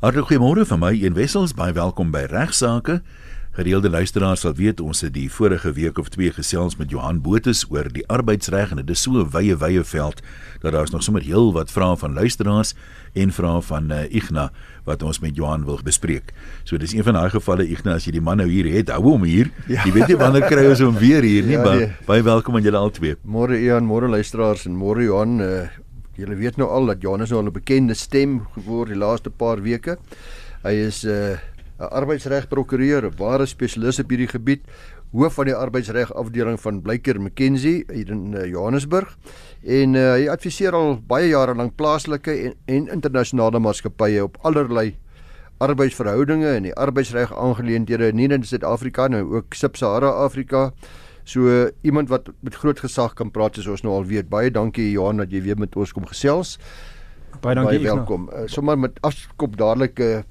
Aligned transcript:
Hartlik 0.00 0.30
goeiemôre 0.30 0.62
van 0.64 0.78
my 0.80 0.94
een 0.96 1.12
wessels 1.12 1.52
baie 1.52 1.74
welkom 1.76 2.08
by 2.08 2.22
regsaake. 2.30 3.02
Gereelde 3.52 3.90
luisteraars 3.92 4.46
sal 4.46 4.54
weet 4.56 4.78
ons 4.80 5.02
het 5.04 5.12
die 5.12 5.26
vorige 5.28 5.74
week 5.76 5.98
of 6.00 6.08
twee 6.08 6.32
gesels 6.32 6.78
met 6.80 6.88
Johan 6.88 7.18
Botus 7.20 7.66
oor 7.68 7.84
die 7.92 8.06
arbeidsreg 8.08 8.72
en 8.72 8.80
dit 8.80 8.94
is 8.96 9.02
so 9.02 9.20
'n 9.20 9.28
wye 9.28 9.56
wye 9.60 9.84
veld 9.84 10.22
dat 10.62 10.72
daar's 10.72 10.90
nog 10.90 11.02
sommer 11.02 11.22
heel 11.22 11.52
wat 11.52 11.70
vrae 11.70 11.96
van 11.96 12.14
luisteraars 12.14 12.72
en 13.12 13.30
vrae 13.30 13.60
van 13.60 13.92
uh, 13.92 14.08
Igna 14.08 14.50
wat 14.84 15.02
ons 15.02 15.20
met 15.20 15.36
Johan 15.36 15.64
wil 15.64 15.78
bespreek. 15.84 16.32
So 16.64 16.78
dis 16.78 16.94
een 16.94 17.04
van 17.04 17.14
daai 17.14 17.30
gevalle 17.30 17.68
Igna 17.68 17.94
as 17.94 18.04
jy 18.04 18.12
die 18.12 18.24
man 18.24 18.36
nou 18.36 18.48
hier 18.48 18.72
het, 18.72 18.88
hou 18.88 19.02
hom 19.02 19.22
hier. 19.22 19.50
Ja. 19.68 19.84
Jy 19.84 19.92
weet 19.92 20.08
nie 20.08 20.16
wanneer 20.16 20.48
kry 20.48 20.64
ons 20.64 20.80
hom 20.80 20.96
weer 20.96 21.22
hier 21.22 21.44
nie, 21.44 21.58
ja, 21.58 21.64
maar 21.64 21.76
nee. 21.76 21.92
baie 22.06 22.22
welkom 22.22 22.56
aan 22.56 22.62
julle 22.62 22.78
albei. 22.78 23.16
Môre 23.24 23.60
Ian, 23.60 23.84
môre 23.84 24.08
luisteraars 24.08 24.64
en 24.64 24.72
môre 24.72 25.04
Johan. 25.04 25.40
Uh, 25.40 25.68
julle 26.18 26.36
weet 26.36 26.56
nou 26.56 26.68
al 26.68 26.86
dat 26.86 27.02
Johan 27.02 27.22
is 27.22 27.30
nou 27.30 27.42
'n 27.42 27.52
bekende 27.52 27.94
stem 27.94 28.46
geword 28.54 28.88
die 28.88 28.98
laaste 28.98 29.30
paar 29.30 29.62
weke. 29.62 29.98
Hy 30.62 30.74
is 30.86 31.04
'n 31.04 31.08
uh, 31.08 31.38
'n 31.80 31.88
arbeidsregprokureur, 31.90 33.04
'n 33.04 33.16
ware 33.16 33.46
spesialis 33.46 34.00
op 34.00 34.10
hierdie 34.10 34.28
gebied, 34.28 34.62
hoof 35.12 35.34
van 35.34 35.46
die 35.46 35.54
arbeidsreg 35.54 36.12
afdeling 36.14 36.60
van 36.60 36.82
Blyker 36.82 37.20
McKenzie 37.20 37.84
hier 37.92 38.10
in 38.10 38.34
uh, 38.34 38.44
Johannesburg. 38.46 39.16
En 39.64 39.94
uh, 39.94 40.12
hy 40.12 40.28
adviseer 40.28 40.74
al 40.76 41.00
baie 41.06 41.28
jare 41.28 41.54
lank 41.54 41.76
plaaslike 41.76 42.30
en, 42.30 42.54
en 42.66 42.88
internasionale 42.88 43.58
maatskappye 43.58 44.22
op 44.22 44.36
allerlei 44.42 44.98
arbeidsverhoudinge 45.60 46.48
en 46.56 46.68
die 46.68 46.74
arbeidsreg 46.74 47.32
aangeleenthede 47.36 48.12
nie 48.16 48.28
net 48.28 48.44
in 48.44 48.48
Suid-Afrika 48.48 49.08
nie, 49.08 49.20
ook 49.20 49.54
Sub-Sahara 49.54 50.12
Afrika. 50.24 50.70
So 51.30 51.46
uh, 51.46 51.68
iemand 51.86 52.10
wat 52.10 52.30
met 52.42 52.56
groot 52.58 52.80
gesag 52.82 53.14
kan 53.14 53.30
praat 53.30 53.54
soos 53.54 53.68
ons 53.76 53.84
nou 53.86 53.94
al 53.94 54.08
weet. 54.08 54.30
Baie 54.30 54.50
dankie 54.50 54.90
Johan 54.90 55.22
dat 55.22 55.30
jy 55.30 55.44
weer 55.44 55.58
met 55.60 55.76
ons 55.78 55.92
kom 55.94 56.08
gesels. 56.10 56.56
Baie 57.38 57.54
dankie. 57.54 57.78
Baie 57.78 57.86
welkom. 57.86 58.26
Uh, 58.32 58.48
sommer 58.50 58.78
met 58.78 58.98
afskop 59.06 59.56
dadelik 59.60 60.00
'n 60.00 60.02
uh, 60.02 60.22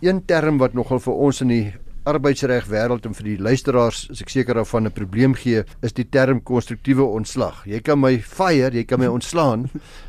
een 0.00 0.24
term 0.24 0.58
wat 0.58 0.74
nogal 0.78 1.00
vir 1.02 1.14
ons 1.14 1.40
in 1.42 1.48
die 1.48 1.74
arbeidsreg 2.06 2.68
wêreld 2.70 3.06
en 3.06 3.14
vir 3.14 3.24
die 3.24 3.38
luisteraars 3.42 4.06
is 4.14 4.22
ek 4.22 4.30
seker 4.30 4.54
daarvan 4.54 4.86
'n 4.86 4.94
probleem 4.94 5.34
gee 5.34 5.64
is 5.82 5.92
die 5.92 6.08
term 6.08 6.42
konstruktiewe 6.42 7.02
ontslag. 7.02 7.66
Jy 7.66 7.80
kan 7.80 8.00
my 8.00 8.18
fire, 8.18 8.70
jy 8.72 8.84
kan 8.84 9.00
my 9.00 9.06
ontslaan. 9.06 9.68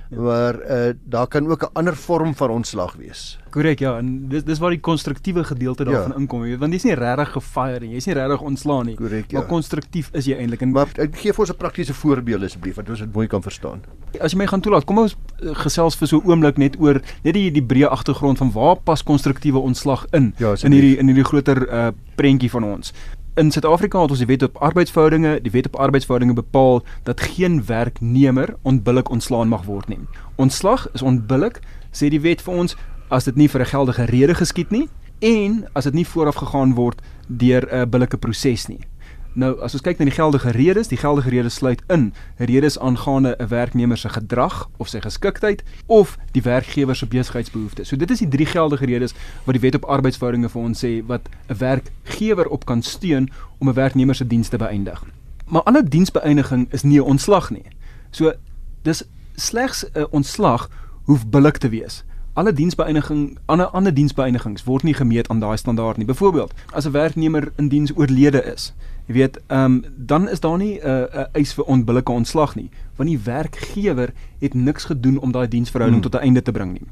Maar 0.09 0.55
uh, 0.55 0.93
daar 1.03 1.27
kan 1.27 1.47
ook 1.47 1.63
'n 1.63 1.73
ander 1.73 1.95
vorm 1.95 2.35
van 2.35 2.49
ontslag 2.49 2.95
wees. 2.95 3.39
Korrek, 3.49 3.79
ja, 3.79 3.97
en 3.97 4.27
dis 4.29 4.43
dis 4.43 4.59
waar 4.59 4.69
die 4.69 4.79
konstruktiewe 4.79 5.43
gedeelte 5.43 5.83
daarvan 5.83 6.11
ja. 6.11 6.17
inkom, 6.17 6.43
jy 6.43 6.49
weet, 6.49 6.59
want 6.59 6.73
jy's 6.73 6.83
nie 6.83 6.93
regtig 6.93 7.31
gefire 7.31 7.79
nie, 7.79 7.93
jy's 7.93 8.05
nie 8.05 8.15
regtig 8.15 8.41
ontslaan 8.41 8.85
nie. 8.85 8.95
Korrek, 8.95 9.31
ja. 9.31 9.39
Maar 9.39 9.47
konstruktief 9.47 10.09
is 10.13 10.25
jy 10.25 10.37
eintlik. 10.37 10.65
Maar 10.65 10.87
ek 10.95 11.15
gee 11.17 11.33
vir 11.33 11.39
ons 11.39 11.51
'n 11.51 11.57
praktiese 11.57 11.93
voorbeeld 11.93 12.43
asseblief 12.43 12.75
dat 12.75 12.89
ons 12.89 12.99
dit 12.99 13.13
mooi 13.13 13.27
kan 13.27 13.41
verstaan. 13.41 13.81
As 14.19 14.31
jy 14.31 14.37
my 14.37 14.47
gaan 14.47 14.61
toelaat, 14.61 14.85
kom 14.85 14.97
ons 14.97 15.15
eh, 15.41 15.49
gesels 15.53 15.95
vir 15.95 16.07
so 16.07 16.17
'n 16.17 16.29
oomblik 16.29 16.57
net 16.57 16.79
oor 16.79 17.01
net 17.23 17.33
die 17.33 17.51
die 17.51 17.63
breë 17.63 17.89
agtergrond 17.89 18.37
van 18.37 18.51
waar 18.51 18.75
pas 18.75 19.03
konstruktiewe 19.03 19.59
ontslag 19.59 20.05
in 20.11 20.33
ja, 20.37 20.55
in 20.63 20.71
hierdie 20.71 20.97
in 20.97 21.05
hierdie 21.05 21.23
groter 21.25 21.67
uh, 21.69 21.91
prentjie 22.15 22.49
van 22.49 22.63
ons. 22.63 22.93
In 23.39 23.51
Suid-Afrika 23.51 24.01
het 24.01 24.11
ons 24.11 24.19
die 24.19 24.27
wet 24.27 24.41
op 24.43 24.57
arbeidsverhoudinge, 24.59 25.37
die 25.41 25.51
wet 25.51 25.67
op 25.69 25.77
arbeidsverhoudinge 25.79 26.33
bepaal 26.35 26.81
dat 27.07 27.21
geen 27.21 27.61
werknemer 27.65 28.55
onbillik 28.61 29.09
ontslaan 29.09 29.47
mag 29.47 29.63
word 29.63 29.87
nie. 29.87 29.99
Ontslag 30.35 30.89
is 30.91 31.01
onbillik, 31.01 31.61
sê 31.95 32.09
die 32.11 32.19
wet 32.19 32.43
vir 32.43 32.57
ons, 32.65 32.75
as 33.07 33.29
dit 33.29 33.39
nie 33.39 33.47
vir 33.47 33.61
'n 33.61 33.71
geldige 33.71 34.03
rede 34.11 34.35
geskied 34.35 34.71
nie 34.71 34.89
en 35.21 35.67
as 35.73 35.83
dit 35.83 35.93
nie 35.93 36.05
vooraf 36.07 36.35
gegaan 36.35 36.75
word 36.75 37.01
deur 37.27 37.63
'n 37.71 37.89
billike 37.89 38.17
proses 38.17 38.67
nie. 38.67 38.83
Nou 39.33 39.51
as 39.61 39.75
ons 39.77 39.83
kyk 39.85 39.99
na 39.99 40.07
die 40.09 40.13
geldige 40.15 40.51
redes, 40.55 40.87
die 40.89 40.97
geldige 40.97 41.29
redes 41.29 41.59
sluit 41.59 41.81
in 41.93 42.13
redes 42.37 42.79
aangaande 42.79 43.35
'n 43.37 43.47
werknemer 43.47 43.97
se 43.97 44.09
gedrag 44.09 44.69
of 44.77 44.87
sy 44.87 44.99
geskiktheid 44.99 45.63
of 45.85 46.17
die 46.31 46.41
werkgewer 46.41 46.95
se 46.95 47.05
besigheidsbehoeftes. 47.05 47.87
So 47.87 47.95
dit 47.95 48.09
is 48.09 48.19
die 48.19 48.27
drie 48.27 48.45
geldige 48.45 48.85
redes 48.85 49.13
wat 49.43 49.53
die 49.53 49.61
wet 49.61 49.75
op 49.75 49.85
arbeidsverhoudinge 49.85 50.49
vir 50.49 50.61
ons 50.61 50.85
sê 50.85 51.05
wat 51.05 51.29
'n 51.47 51.57
werkgewer 51.57 52.47
op 52.47 52.65
kan 52.65 52.81
steun 52.81 53.29
om 53.57 53.69
'n 53.69 53.73
werknemer 53.73 54.15
se 54.15 54.27
dienste 54.27 54.57
te 54.57 54.63
beëindig. 54.63 55.03
Maar 55.45 55.63
alle 55.63 55.83
diensbeëindiging 55.83 56.67
is 56.73 56.83
nie 56.83 56.99
'n 56.99 57.05
ontslag 57.05 57.49
nie. 57.49 57.65
So 58.11 58.33
dis 58.81 59.03
slegs 59.35 59.85
'n 59.93 60.07
ontslag 60.09 60.69
hoef 61.03 61.27
billik 61.27 61.57
te 61.57 61.69
wees 61.69 62.03
alle 62.39 62.53
diensbeëindiging 62.53 63.37
ander 63.45 63.67
ander 63.67 63.93
diensbeëindigings 63.93 64.63
word 64.63 64.83
nie 64.83 64.93
gemeet 64.93 65.27
aan 65.29 65.39
daai 65.39 65.57
standaard 65.57 65.97
nie. 65.97 66.05
Byvoorbeeld, 66.05 66.53
as 66.71 66.85
'n 66.85 66.91
werknemer 66.91 67.51
in 67.55 67.67
diens 67.67 67.91
oorlede 67.95 68.43
is, 68.43 68.73
jy 69.09 69.15
weet, 69.17 69.39
ehm 69.49 69.65
um, 69.65 69.83
dan 69.97 70.29
is 70.29 70.39
daar 70.39 70.57
nie 70.57 70.77
'n 70.77 70.85
uh, 70.85 71.01
'n 71.01 71.17
uh, 71.17 71.25
eis 71.31 71.53
vir 71.53 71.65
onbillike 71.65 72.11
ontslag 72.11 72.55
nie, 72.55 72.69
want 72.95 73.09
die 73.09 73.19
werkgewer 73.19 74.13
het 74.39 74.53
niks 74.53 74.85
gedoen 74.85 75.17
om 75.17 75.31
daai 75.31 75.47
diensverhouding 75.47 76.01
hmm. 76.01 76.11
tot 76.11 76.21
'n 76.21 76.25
einde 76.25 76.41
te 76.41 76.51
bring 76.51 76.71
nie. 76.71 76.87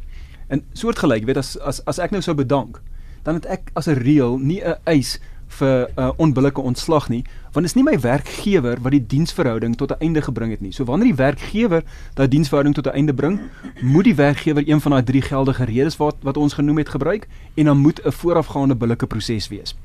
En 0.47 0.63
soortgelyk, 0.73 1.19
jy 1.19 1.25
weet, 1.25 1.38
as 1.38 1.59
as 1.59 1.85
as 1.85 2.00
ek 2.00 2.11
nou 2.11 2.22
sou 2.22 2.35
bedank, 2.35 2.81
dan 3.23 3.35
het 3.35 3.45
ek 3.45 3.69
as 3.73 3.88
'n 3.88 4.01
reël 4.01 4.38
nie 4.38 4.61
'n 4.63 4.75
eis 4.83 5.19
vir 5.47 5.88
'n 5.95 6.01
uh, 6.01 6.11
onbillike 6.17 6.61
ontslag 6.61 7.09
nie, 7.09 7.23
want 7.51 7.66
dit 7.66 7.66
is 7.66 7.73
nie 7.73 7.83
my 7.83 8.00
werkgewer 8.00 8.81
wat 8.81 8.91
die 8.91 9.06
diensverhouding 9.07 9.75
tot 9.75 9.91
'n 9.91 10.00
einde 10.00 10.22
gebring 10.22 10.51
het 10.51 10.61
nie. 10.61 10.72
So 10.72 10.83
wanneer 10.83 11.07
die 11.07 11.23
werkgewer 11.23 11.83
daai 12.13 12.27
diensverhouding 12.27 12.75
tot 12.75 12.88
'n 12.88 12.97
einde 12.97 13.13
bring, 13.13 13.39
moet 13.81 14.03
die 14.03 14.16
werkgewer 14.16 14.63
een 14.69 14.81
van 14.81 14.91
daai 14.91 15.03
drie 15.03 15.22
geldige 15.22 15.63
redes 15.63 15.97
wat 15.97 16.16
wat 16.22 16.38
ons 16.38 16.53
genoem 16.53 16.77
het 16.77 16.89
gebruik 16.89 17.27
en 17.56 17.66
dan 17.66 17.77
moet 17.77 18.01
'n 18.06 18.11
voorafgaande 18.11 18.75
billike 18.75 19.07
proses 19.07 19.47
wees. 19.47 19.75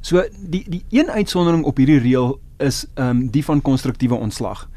So 0.00 0.24
die 0.40 0.64
die 0.68 0.84
een 0.90 1.10
uitsondering 1.10 1.64
op 1.64 1.76
hierdie 1.76 1.98
reël 1.98 2.38
is 2.58 2.86
ehm 2.94 3.08
um, 3.08 3.26
die 3.30 3.44
van 3.44 3.62
konstruktiewe 3.62 4.14
ontslag. 4.14 4.68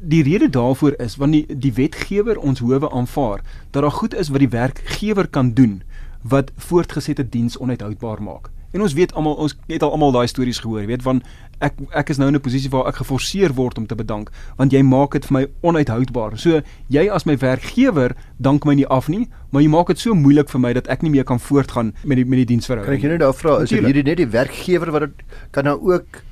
Die 0.00 0.22
rede 0.22 0.50
daarvoor 0.50 0.94
is 1.00 1.16
want 1.16 1.32
die 1.32 1.58
die 1.58 1.72
wetgewer 1.72 2.38
ons 2.38 2.60
howe 2.60 2.90
aanvaar 2.90 3.40
dat 3.70 3.82
daar 3.82 3.90
goed 3.90 4.14
is 4.14 4.28
wat 4.28 4.38
die 4.38 4.48
werkgewer 4.48 5.28
kan 5.28 5.52
doen 5.52 5.82
wat 6.22 6.50
voortgesette 6.56 7.28
diens 7.28 7.58
onuithoudbaar 7.58 8.22
maak. 8.22 8.50
En 8.76 8.84
ons 8.84 8.92
weet 8.92 9.14
almal 9.16 9.38
ons 9.40 9.54
het 9.70 9.82
al 9.82 9.94
almal 9.96 10.12
daai 10.12 10.26
stories 10.28 10.60
gehoor, 10.60 10.84
weet 10.90 11.04
van 11.06 11.22
ek 11.64 11.78
ek 11.96 12.10
is 12.12 12.18
nou 12.20 12.28
in 12.28 12.36
'n 12.36 12.44
posisie 12.44 12.70
waar 12.70 12.88
ek 12.90 13.00
geforseer 13.00 13.54
word 13.56 13.78
om 13.78 13.86
te 13.86 13.96
bedank 13.96 14.30
want 14.58 14.72
jy 14.72 14.82
maak 14.82 15.12
dit 15.12 15.24
vir 15.24 15.32
my 15.38 15.46
onuithoudbaar. 15.62 16.38
So 16.38 16.60
jy 16.88 17.08
as 17.08 17.24
my 17.24 17.36
werkgewer 17.36 18.14
dank 18.36 18.64
my 18.64 18.74
nie 18.74 18.86
af 18.86 19.08
nie, 19.08 19.28
maar 19.50 19.62
jy 19.62 19.68
maak 19.68 19.86
dit 19.86 19.98
so 19.98 20.14
moeilik 20.14 20.50
vir 20.50 20.60
my 20.60 20.72
dat 20.72 20.88
ek 20.88 21.02
nie 21.02 21.10
meer 21.10 21.24
kan 21.24 21.40
voortgaan 21.40 21.94
met 22.04 22.16
die 22.16 22.24
met 22.24 22.36
die 22.44 22.52
diensverhouding. 22.52 23.00
Kan 23.00 23.10
ek 23.10 23.18
jou 23.18 23.18
nou 23.18 23.32
vra, 23.32 23.62
is 23.62 23.70
dit 23.70 23.84
hierdie 23.84 24.04
net 24.04 24.16
die 24.16 24.28
werkgewer 24.28 24.92
wat 24.92 25.00
dit 25.00 25.24
kan 25.50 25.64
nou 25.64 25.80
ook 25.80 26.22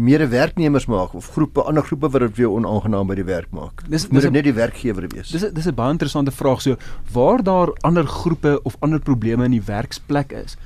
meerde 0.00 0.28
werknemers 0.28 0.86
maak 0.86 1.14
of 1.14 1.30
groepe 1.34 1.62
ander 1.62 1.82
groepe 1.82 2.08
wat 2.08 2.20
dit 2.20 2.36
weer 2.36 2.48
onaangenaam 2.48 3.06
by 3.06 3.14
die 3.14 3.28
werk 3.28 3.50
maak. 3.52 3.84
Dis 3.88 4.08
moet 4.08 4.22
dit 4.22 4.32
net 4.32 4.44
die 4.44 4.56
werkgewer 4.56 5.08
wees. 5.12 5.28
Dis 5.28 5.44
dis 5.52 5.66
'n 5.66 5.74
baie 5.74 5.92
interessante 5.92 6.30
vraag 6.30 6.62
so 6.62 6.76
waar 7.12 7.42
daar 7.42 7.68
ander 7.82 8.06
groepe 8.06 8.60
of 8.62 8.76
ander 8.80 9.00
probleme 9.00 9.44
in 9.44 9.50
die 9.50 9.66
werksplek 9.66 10.32
is 10.32 10.56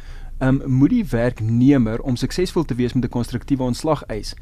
um, 0.49 0.63
moet 0.67 0.91
die 0.91 1.05
werknemer 1.05 2.01
om 2.03 2.17
suksesvol 2.17 2.65
te 2.65 2.75
wees 2.75 2.93
met 2.93 3.05
'n 3.05 3.09
konstruktiewe 3.09 3.63
ontslag 3.63 4.03
eis, 4.07 4.35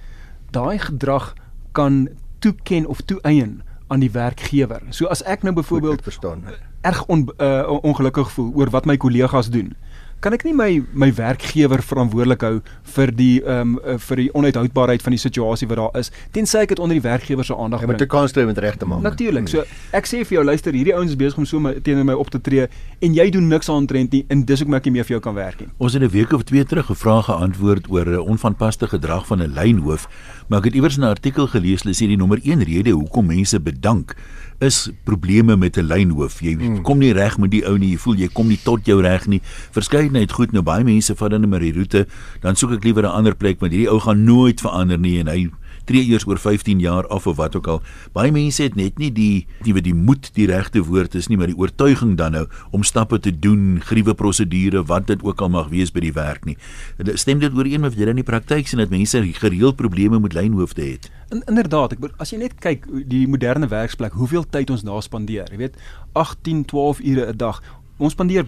daai 0.51 0.79
gedrag 0.79 1.35
kan 1.73 2.09
toeken 2.39 2.87
of 2.87 3.01
toeëien 3.01 3.63
aan 3.87 4.01
die 4.01 4.11
werkgewer. 4.11 4.83
So 4.91 5.07
as 5.07 5.23
ek 5.23 5.43
nou 5.43 5.55
byvoorbeeld 5.55 6.03
erg 6.81 7.05
on, 7.07 7.29
uh, 7.39 7.79
ongelukkig 7.83 8.31
voel 8.33 8.53
oor 8.55 8.71
wat 8.71 8.85
my 8.85 8.97
kollegas 8.97 9.51
doen, 9.51 9.77
kan 10.22 10.37
ek 10.37 10.44
nie 10.47 10.55
my 10.55 10.71
my 10.94 11.09
werkgewer 11.19 11.83
verantwoordelik 11.83 12.44
hou 12.47 12.55
vir 12.94 13.10
die 13.19 13.43
ehm 13.43 13.75
um, 13.75 13.99
vir 14.06 14.22
die 14.22 14.28
onuithoudbaarheid 14.38 15.03
van 15.03 15.16
die 15.16 15.21
situasie 15.21 15.66
wat 15.71 15.81
daar 15.81 15.99
is 15.99 16.12
tensy 16.37 16.62
ek 16.62 16.75
dit 16.75 16.83
onder 16.83 16.94
die 16.94 17.03
werkgewer 17.03 17.47
se 17.47 17.56
aandag 17.56 17.83
bring. 17.83 17.99
Jy 17.99 17.99
moet 17.99 18.06
'n 18.06 18.12
kans 18.15 18.32
kry 18.32 18.44
om 18.47 18.53
dit 18.55 18.62
reg 18.62 18.77
te 18.78 18.87
maak. 18.87 19.03
Natuurlik. 19.03 19.49
So 19.49 19.65
ek 19.93 20.06
sê 20.06 20.22
vir 20.22 20.38
jou 20.38 20.44
luister, 20.44 20.72
hierdie 20.72 20.94
ouens 20.94 21.11
is 21.11 21.16
besig 21.16 21.38
om 21.38 21.47
so 21.47 21.59
my, 21.61 21.75
teenoor 21.81 22.05
my 22.05 22.15
op 22.15 22.31
te 22.31 22.41
tree 22.41 22.69
en 23.00 23.15
jy 23.15 23.31
doen 23.31 23.49
niks 23.49 23.69
aantrent 23.69 24.12
nie 24.12 24.25
en 24.28 24.44
dis 24.44 24.61
hoekom 24.61 24.75
ek 24.75 24.84
nie 24.84 24.93
meer 24.93 25.05
vir 25.05 25.19
jou 25.19 25.21
kan 25.21 25.34
werk 25.34 25.61
nie. 25.61 25.69
Ons 25.78 25.94
het 25.94 26.03
'n 26.03 26.09
week 26.09 26.32
of 26.32 26.44
twee 26.44 26.65
terug 26.65 26.87
gevra 26.87 27.22
geantwoord 27.22 27.91
oor 27.91 28.06
'n 28.06 28.19
onvanpaste 28.19 28.87
gedrag 28.87 29.27
van 29.27 29.43
'n 29.43 29.55
lynhoof, 29.55 30.09
maar 30.49 30.59
ek 30.59 30.65
het 30.65 30.75
iewers 30.75 30.99
'n 30.99 31.05
artikel 31.05 31.47
gelees, 31.47 31.82
hulle 31.82 31.94
sê 31.94 32.06
die 32.06 32.16
nommer 32.16 32.38
1 32.43 32.62
rede 32.62 32.91
hoekom 32.91 33.27
mense 33.27 33.61
bedank 33.61 34.15
is 34.62 34.91
probleme 35.05 35.56
met 35.56 35.77
'n 35.77 35.87
lynhoof. 35.87 36.41
Jy 36.41 36.55
hmm. 36.55 36.83
kom 36.83 36.99
nie 36.99 37.12
reg 37.12 37.39
met 37.39 37.50
die 37.50 37.65
ou 37.67 37.77
nie. 37.78 37.91
Jy 37.91 37.99
voel 37.99 38.17
jy 38.17 38.28
kom 38.33 38.49
nie 38.49 38.61
tot 38.62 38.87
jou 38.87 39.00
reg 39.03 39.27
nie. 39.27 39.41
Verskeidenheid 39.70 40.32
goed 40.32 40.53
nou 40.53 40.62
baie 40.62 40.85
mense 40.85 41.14
vat 41.14 41.31
dan 41.31 41.43
'n 41.43 41.49
maar 41.49 41.61
die 41.61 41.73
roete, 41.73 42.06
dan 42.41 42.56
soek 42.56 42.73
ek 42.73 42.85
liewer 42.85 43.03
'n 43.03 43.17
ander 43.19 43.35
plek 43.35 43.61
want 43.61 43.73
hierdie 43.73 43.91
ou 43.91 43.99
gaan 43.99 44.25
nooit 44.25 44.61
verander 44.61 44.99
nie 44.99 45.19
en 45.19 45.26
hy 45.26 45.50
tree 45.84 46.05
eers 46.11 46.26
oor 46.26 46.38
15 46.38 46.81
jaar 46.81 47.06
af 47.06 47.26
of 47.26 47.37
wat 47.37 47.56
ook 47.56 47.67
al. 47.67 47.82
Baie 48.12 48.32
mense 48.32 48.62
het 48.62 48.76
net 48.79 48.99
nie 48.99 49.11
die 49.12 49.46
die 49.62 49.75
wat 49.75 49.87
die 49.87 49.94
moed 49.94 50.31
die 50.37 50.46
regte 50.50 50.82
woord 50.87 51.14
is 51.19 51.29
nie, 51.29 51.38
maar 51.40 51.50
die 51.50 51.58
oortuiging 51.58 52.17
dan 52.17 52.37
nou 52.37 52.46
om 52.70 52.82
stappe 52.82 53.19
te 53.20 53.32
doen, 53.32 53.81
gruwe 53.84 54.14
prosedure, 54.14 54.84
wat 54.88 55.06
dit 55.06 55.23
ook 55.23 55.40
al 55.40 55.52
mag 55.52 55.69
wees 55.73 55.93
by 55.93 56.00
die 56.05 56.14
werk 56.17 56.44
nie. 56.49 56.56
Stem 57.14 57.43
dit 57.43 57.52
ooreen 57.55 57.81
met 57.81 57.93
wat 57.93 58.00
jy 58.00 58.08
in 58.12 58.23
die 58.23 58.26
praktyk 58.26 58.69
sien 58.69 58.82
dat 58.82 58.93
mense 58.93 59.20
gereeld 59.38 59.76
probleme 59.76 60.20
met 60.20 60.37
lynhoofde 60.37 60.82
het? 60.82 61.11
In, 61.32 61.43
inderdaad, 61.49 61.96
ek 61.96 62.20
as 62.20 62.32
jy 62.32 62.43
net 62.43 62.58
kyk 62.61 62.85
die 63.08 63.25
moderne 63.31 63.69
werksplek, 63.70 64.17
hoeveel 64.19 64.44
tyd 64.52 64.70
ons 64.75 64.85
daar 64.85 65.02
spandeer, 65.05 65.49
jy 65.52 65.61
weet, 65.64 65.78
18, 66.19 66.64
12 66.69 67.00
ure 67.00 67.26
'n 67.32 67.37
dag 67.37 67.62
ons 68.02 68.14
spandeer 68.16 68.46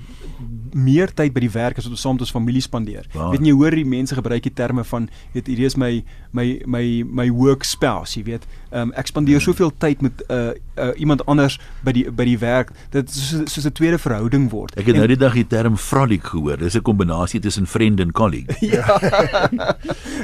meer 0.74 1.12
tyd 1.14 1.32
by 1.34 1.44
die 1.44 1.52
werk 1.54 1.78
as 1.78 1.86
wat 1.86 1.94
ons 1.94 2.02
saam 2.02 2.16
met 2.18 2.24
ons 2.26 2.34
familie 2.34 2.62
spandeer. 2.64 3.06
Waar? 3.14 3.30
Weet 3.34 3.46
jy 3.46 3.54
hoor 3.54 3.76
die 3.78 3.86
mense 3.86 4.16
gebruik 4.18 4.42
die 4.46 4.54
terme 4.54 4.84
van 4.88 5.08
weet 5.34 5.50
hierdie 5.50 5.68
is 5.68 5.78
my 5.78 5.92
my 6.34 6.46
my 6.66 6.84
my 7.22 7.28
work 7.30 7.66
spouse, 7.68 8.18
jy 8.18 8.24
weet. 8.32 8.48
Um, 8.74 8.90
ek 8.98 9.06
spandeer 9.06 9.38
soveel 9.40 9.70
tyd 9.78 10.00
met 10.02 10.22
uh, 10.26 10.50
uh, 10.74 10.90
iemand 10.98 11.22
anders 11.30 11.60
by 11.86 11.92
die 11.94 12.04
by 12.10 12.24
die 12.26 12.38
werk. 12.42 12.72
Dit 12.90 13.12
is 13.12 13.28
soos, 13.30 13.52
soos 13.52 13.66
'n 13.68 13.72
tweede 13.72 13.98
verhouding 14.02 14.48
word. 14.50 14.74
Ek 14.74 14.88
het 14.90 14.96
nou 14.98 15.06
die 15.06 15.18
dag 15.20 15.36
die 15.38 15.46
term 15.46 15.76
frolic 15.78 16.24
gehoor. 16.32 16.58
Dis 16.58 16.74
'n 16.74 16.82
kombinasie 16.82 17.40
tussen 17.40 17.66
friend 17.66 18.00
en 18.00 18.12
colleague. 18.12 18.50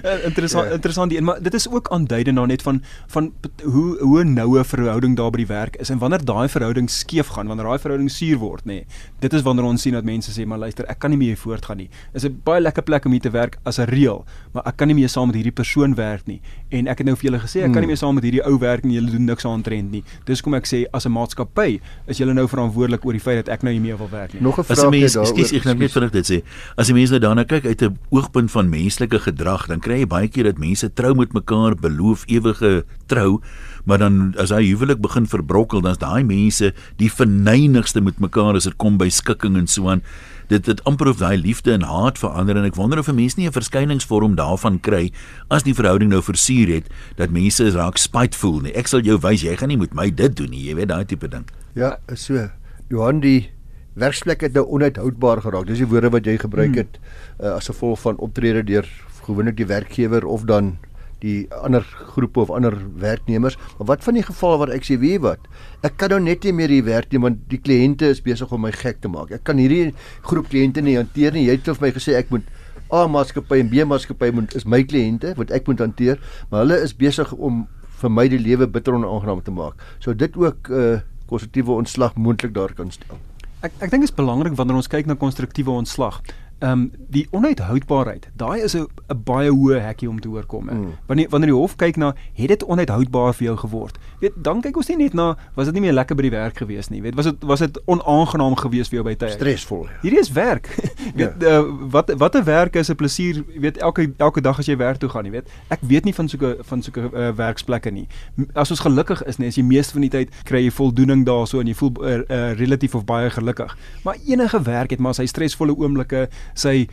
Eh, 0.00 0.24
interessant 0.24 0.64
ja. 0.64 0.72
interessant 0.72 1.10
die 1.10 1.18
een, 1.18 1.24
maar 1.24 1.42
dit 1.42 1.54
is 1.54 1.68
ook 1.68 1.88
aanduidend 1.92 2.36
nou 2.36 2.46
net 2.46 2.62
van 2.62 2.82
van 3.06 3.32
hoe 3.62 3.98
hoe 4.00 4.24
noue 4.24 4.64
verhouding 4.64 5.16
daar 5.16 5.30
by 5.30 5.42
die 5.42 5.46
werk 5.46 5.76
is 5.76 5.90
en 5.90 5.98
wanneer 5.98 6.24
daai 6.24 6.48
verhouding 6.48 6.88
skeef 6.90 7.26
gaan, 7.34 7.46
wanneer 7.46 7.66
daai 7.66 7.78
verhouding 7.78 8.10
suur 8.10 8.38
word, 8.38 8.64
nê. 8.64 8.80
Nee, 8.80 8.86
dit 9.20 9.32
is 9.32 9.42
wanneer 9.42 9.64
ons 9.64 9.82
sien 9.82 9.92
dat 9.92 10.04
mense 10.04 10.32
sê, 10.32 10.46
"Maar 10.46 10.58
luister, 10.58 10.86
ek 10.88 10.98
kan 10.98 11.10
nie 11.10 11.18
meer 11.18 11.34
hier 11.34 11.36
voortgaan 11.36 11.76
nie. 11.76 11.90
Is 12.14 12.24
'n 12.24 12.40
baie 12.44 12.60
lekker 12.60 12.82
plek 12.82 13.04
om 13.04 13.12
hier 13.12 13.20
te 13.20 13.30
werk 13.30 13.58
as 13.64 13.78
'n 13.78 13.84
reël, 13.84 14.24
maar 14.52 14.62
ek 14.66 14.76
kan 14.76 14.86
nie 14.86 14.94
meer 14.94 15.08
saam 15.08 15.26
met 15.26 15.34
hierdie 15.36 15.52
persoon 15.52 15.94
werk 15.94 16.26
nie." 16.26 16.40
En 16.70 16.86
ek 16.86 16.98
het 16.98 17.06
nou 17.06 17.16
vir 17.16 17.30
julle 17.30 17.40
gesê, 17.40 17.64
ek 17.64 17.72
kan 17.72 17.80
nie 17.80 17.88
meer 17.88 17.96
saam 17.96 18.14
met 18.14 18.24
hierdie 18.24 18.39
ou 18.46 18.58
werk 18.58 18.84
nie. 18.84 18.94
Julle 18.98 19.10
doen 19.10 19.24
niks 19.24 19.44
aantrend 19.44 19.90
nie. 19.90 20.02
Dis 20.24 20.40
kom 20.40 20.54
ek 20.54 20.64
sê 20.66 20.84
as 20.92 21.06
'n 21.06 21.12
maatskappy 21.12 21.80
is 22.06 22.18
julle 22.18 22.34
nou 22.34 22.46
verantwoordelik 22.46 23.04
oor 23.04 23.12
die 23.12 23.20
feit 23.20 23.44
dat 23.46 23.48
ek 23.48 23.62
nou 23.62 23.72
nie 23.72 23.80
meer 23.80 23.96
wil 23.98 24.08
werk 24.10 24.34
nie. 24.34 24.42
Nog 24.42 24.58
'n 24.58 24.60
As 24.60 24.68
'n 24.70 24.74
vraag 24.74 24.90
mens, 24.90 25.12
daaroor. 25.14 25.28
ekskuus, 25.38 25.52
ek 25.52 25.64
nou 25.64 25.74
net 25.74 25.92
vinnig 25.92 26.10
dit 26.12 26.26
sê. 26.30 26.42
As 26.76 26.88
jy 26.88 26.94
mense 26.94 27.10
nou 27.10 27.20
daarna 27.20 27.44
kyk 27.44 27.64
uit 27.66 27.82
'n 27.82 27.98
oogpunt 28.10 28.50
van 28.50 28.68
menslike 28.68 29.18
gedrag, 29.18 29.66
dan 29.68 29.80
kry 29.80 29.98
jy 30.00 30.06
baie 30.06 30.28
keer 30.28 30.44
dat 30.44 30.58
mense 30.58 30.92
trou 30.94 31.14
met 31.14 31.32
mekaar, 31.32 31.74
beloof 31.74 32.24
ewige 32.28 32.84
trou, 33.06 33.40
maar 33.84 33.98
dan 33.98 34.34
as 34.38 34.50
hy 34.50 34.62
huwelik 34.70 35.00
begin 35.00 35.26
verbrokkel, 35.26 35.80
dan's 35.80 35.98
daai 35.98 36.22
mense 36.24 36.72
die 36.98 37.10
verneinigste 37.10 38.00
met 38.00 38.20
mekaar 38.20 38.54
as 38.56 38.64
dit 38.64 38.76
kom 38.76 38.98
by 38.98 39.08
skikking 39.08 39.56
en 39.56 39.66
so 39.66 39.88
aan. 39.88 40.02
Dit 40.50 40.66
dit 40.66 40.80
amper 40.84 41.12
of 41.12 41.20
daai 41.20 41.38
liefde 41.38 41.72
en 41.76 41.84
haat 41.86 42.18
verander 42.18 42.58
en 42.58 42.66
ek 42.66 42.74
wonder 42.74 42.98
of 42.98 43.08
'n 43.08 43.14
mens 43.14 43.36
nie 43.36 43.46
'n 43.46 43.54
verskyningsvorm 43.54 44.34
daarvan 44.34 44.80
kry 44.80 45.12
as 45.48 45.62
die 45.62 45.74
verhouding 45.74 46.10
nou 46.10 46.22
versuur 46.22 46.68
het 46.74 46.86
dat 47.16 47.30
mense 47.30 47.70
raak 47.70 47.96
spiteful 47.96 48.60
nie. 48.60 48.74
Ek 48.74 48.88
sal 48.88 49.00
jou 49.00 49.18
wys, 49.18 49.42
jy 49.42 49.56
gaan 49.56 49.68
nie 49.68 49.76
met 49.76 49.94
my 49.94 50.10
dit 50.10 50.36
doen 50.36 50.50
nie, 50.50 50.66
jy 50.66 50.74
weet 50.74 50.88
daai 50.88 51.04
tipe 51.04 51.28
ding. 51.28 51.46
Ja, 51.74 51.98
so. 52.14 52.50
Johan 52.88 53.20
die 53.20 53.50
werksplek 53.94 54.40
het 54.40 54.52
nou 54.52 54.66
onuithoudbaar 54.66 55.40
geraak. 55.40 55.66
Dis 55.66 55.78
die 55.78 55.86
woorde 55.86 56.10
wat 56.10 56.26
jy 56.26 56.36
gebruik 56.38 56.74
het 56.74 56.98
uh, 57.40 57.54
as 57.54 57.66
gevolg 57.70 58.00
van 58.00 58.18
optrede 58.18 58.64
deur 58.64 58.86
gewoonlik 59.22 59.56
die 59.56 59.66
werkgewer 59.66 60.26
of 60.26 60.44
dan 60.44 60.78
die 61.20 61.46
ander 61.62 61.84
groepe 62.14 62.40
of 62.40 62.50
ander 62.50 62.76
werknemers. 63.00 63.56
Maar 63.78 63.86
wat 63.94 64.04
van 64.04 64.18
die 64.18 64.24
geval 64.26 64.58
waar 64.58 64.72
ek 64.74 64.86
sê, 64.88 64.96
jy 65.00 65.18
wat? 65.22 65.44
Ek 65.86 65.96
kan 66.00 66.14
nou 66.14 66.20
net 66.20 66.44
nie 66.44 66.52
meer 66.52 66.72
hier 66.72 66.86
werk 66.88 67.12
nie 67.12 67.20
want 67.22 67.42
die 67.52 67.60
kliënte 67.60 68.10
is 68.10 68.22
besig 68.24 68.52
om 68.52 68.64
my 68.66 68.72
gek 68.72 69.00
te 69.00 69.08
maak. 69.08 69.30
Ek 69.36 69.44
kan 69.44 69.60
hierdie 69.60 69.92
groep 70.26 70.50
kliënte 70.52 70.84
nie 70.84 70.96
hanteer 70.98 71.36
nie. 71.36 71.46
Jy 71.48 71.58
het 71.58 71.70
vir 71.72 71.84
my 71.86 71.92
gesê 71.96 72.16
ek 72.20 72.32
moet 72.34 72.48
A 72.90 73.04
maatskappy 73.06 73.60
en 73.62 73.68
B 73.70 73.84
maatskappy 73.86 74.32
moet 74.34 74.54
is 74.58 74.66
my 74.66 74.80
kliënte 74.82 75.36
wat 75.38 75.52
ek 75.54 75.68
moet 75.70 75.78
hanteer, 75.78 76.18
maar 76.50 76.64
hulle 76.64 76.80
is 76.82 76.96
besig 76.98 77.30
om 77.38 77.68
vir 78.00 78.10
my 78.10 78.24
die 78.32 78.40
lewe 78.40 78.66
bitter 78.66 78.96
onaangenaam 78.96 79.42
te 79.46 79.54
maak. 79.54 79.78
So 80.02 80.14
dit 80.14 80.36
ook 80.36 80.70
'n 80.70 80.74
uh, 80.74 81.00
konstruktiewe 81.30 81.72
ontslag 81.78 82.16
moontlik 82.16 82.54
daar 82.54 82.74
kan 82.74 82.90
stel. 82.90 83.18
Ek 83.62 83.72
ek 83.78 83.90
dink 83.90 84.02
dit 84.02 84.10
is 84.10 84.16
belangrik 84.16 84.56
wanneer 84.56 84.76
ons 84.76 84.88
kyk 84.88 85.06
na 85.06 85.14
konstruktiewe 85.14 85.70
ontslag. 85.70 86.22
Ehm 86.60 86.72
um, 86.72 86.92
die 87.08 87.26
onhoudbaarheid, 87.30 88.28
daai 88.36 88.60
is 88.60 88.76
'n 88.76 88.86
baie 89.24 89.50
hoë 89.50 89.80
hekkie 89.80 90.08
om 90.08 90.20
te 90.20 90.28
oorkom. 90.28 90.64
Mm. 90.64 90.80
Mm. 90.80 90.94
Wanneer 91.06 91.28
wanneer 91.28 91.48
die 91.48 91.58
hof 91.58 91.76
kyk 91.76 91.96
na 91.96 92.14
het 92.32 92.48
dit 92.48 92.64
onhoudbaar 92.64 93.34
vir 93.34 93.44
jou 93.44 93.56
geword. 93.56 93.98
Weet, 94.20 94.32
dan 94.36 94.60
kyk 94.60 94.76
ons 94.76 94.88
nie 94.88 94.96
net 94.96 95.12
na 95.12 95.36
was 95.54 95.64
dit 95.64 95.74
nie 95.74 95.80
meer 95.80 95.92
lekker 95.92 96.16
by 96.16 96.22
die 96.22 96.30
werk 96.30 96.56
gewees 96.56 96.88
nie. 96.88 97.02
Weet, 97.02 97.14
was 97.14 97.24
dit 97.24 97.36
was 97.40 97.58
dit 97.58 97.80
onaangenaam 97.84 98.56
gewees 98.56 98.88
vir 98.88 99.00
jou 99.00 99.04
by 99.04 99.14
tye? 99.14 99.30
Stresvol. 99.30 99.84
Ja. 99.84 99.90
Hierdie 100.02 100.20
is 100.20 100.32
werk. 100.32 100.68
weet 101.18 101.34
ja. 101.40 101.58
uh, 101.60 101.64
wat 101.90 102.12
wat 102.18 102.36
'n 102.36 102.44
werk 102.44 102.76
is 102.76 102.90
'n 102.90 102.94
plesier, 102.94 103.44
weet 103.56 103.76
elke 103.76 104.12
elke 104.16 104.40
dag 104.40 104.58
as 104.58 104.66
jy 104.66 104.76
werk 104.76 104.98
toe 104.98 105.08
gaan, 105.08 105.24
jy 105.24 105.30
weet. 105.30 105.48
Ek 105.68 105.80
weet 105.80 106.04
nie 106.04 106.14
van 106.14 106.28
sulke 106.28 106.56
van 106.60 106.82
sulke 106.82 107.10
uh, 107.12 107.32
werksplekke 107.32 107.90
nie. 107.90 108.06
As 108.52 108.70
ons 108.70 108.80
gelukkig 108.80 109.24
is, 109.24 109.36
nee, 109.36 109.48
as 109.48 109.56
jy 109.56 109.64
meeste 109.64 109.92
van 109.92 110.02
die 110.02 110.10
tyd 110.10 110.28
kry 110.44 110.60
jy 110.64 110.70
voldoening 110.70 111.24
daarso 111.26 111.60
en 111.60 111.66
jy 111.66 111.74
voel 111.74 111.92
uh, 112.04 112.20
uh, 112.28 112.52
relatief 112.52 112.94
of 112.94 113.04
baie 113.04 113.30
gelukkig. 113.30 113.76
Maar 114.04 114.16
enige 114.26 114.62
werk 114.62 114.90
het 114.90 115.00
maar 115.00 115.14
sy 115.14 115.26
stresvolle 115.26 115.76
oomblikke, 115.76 116.28
sy 116.54 116.88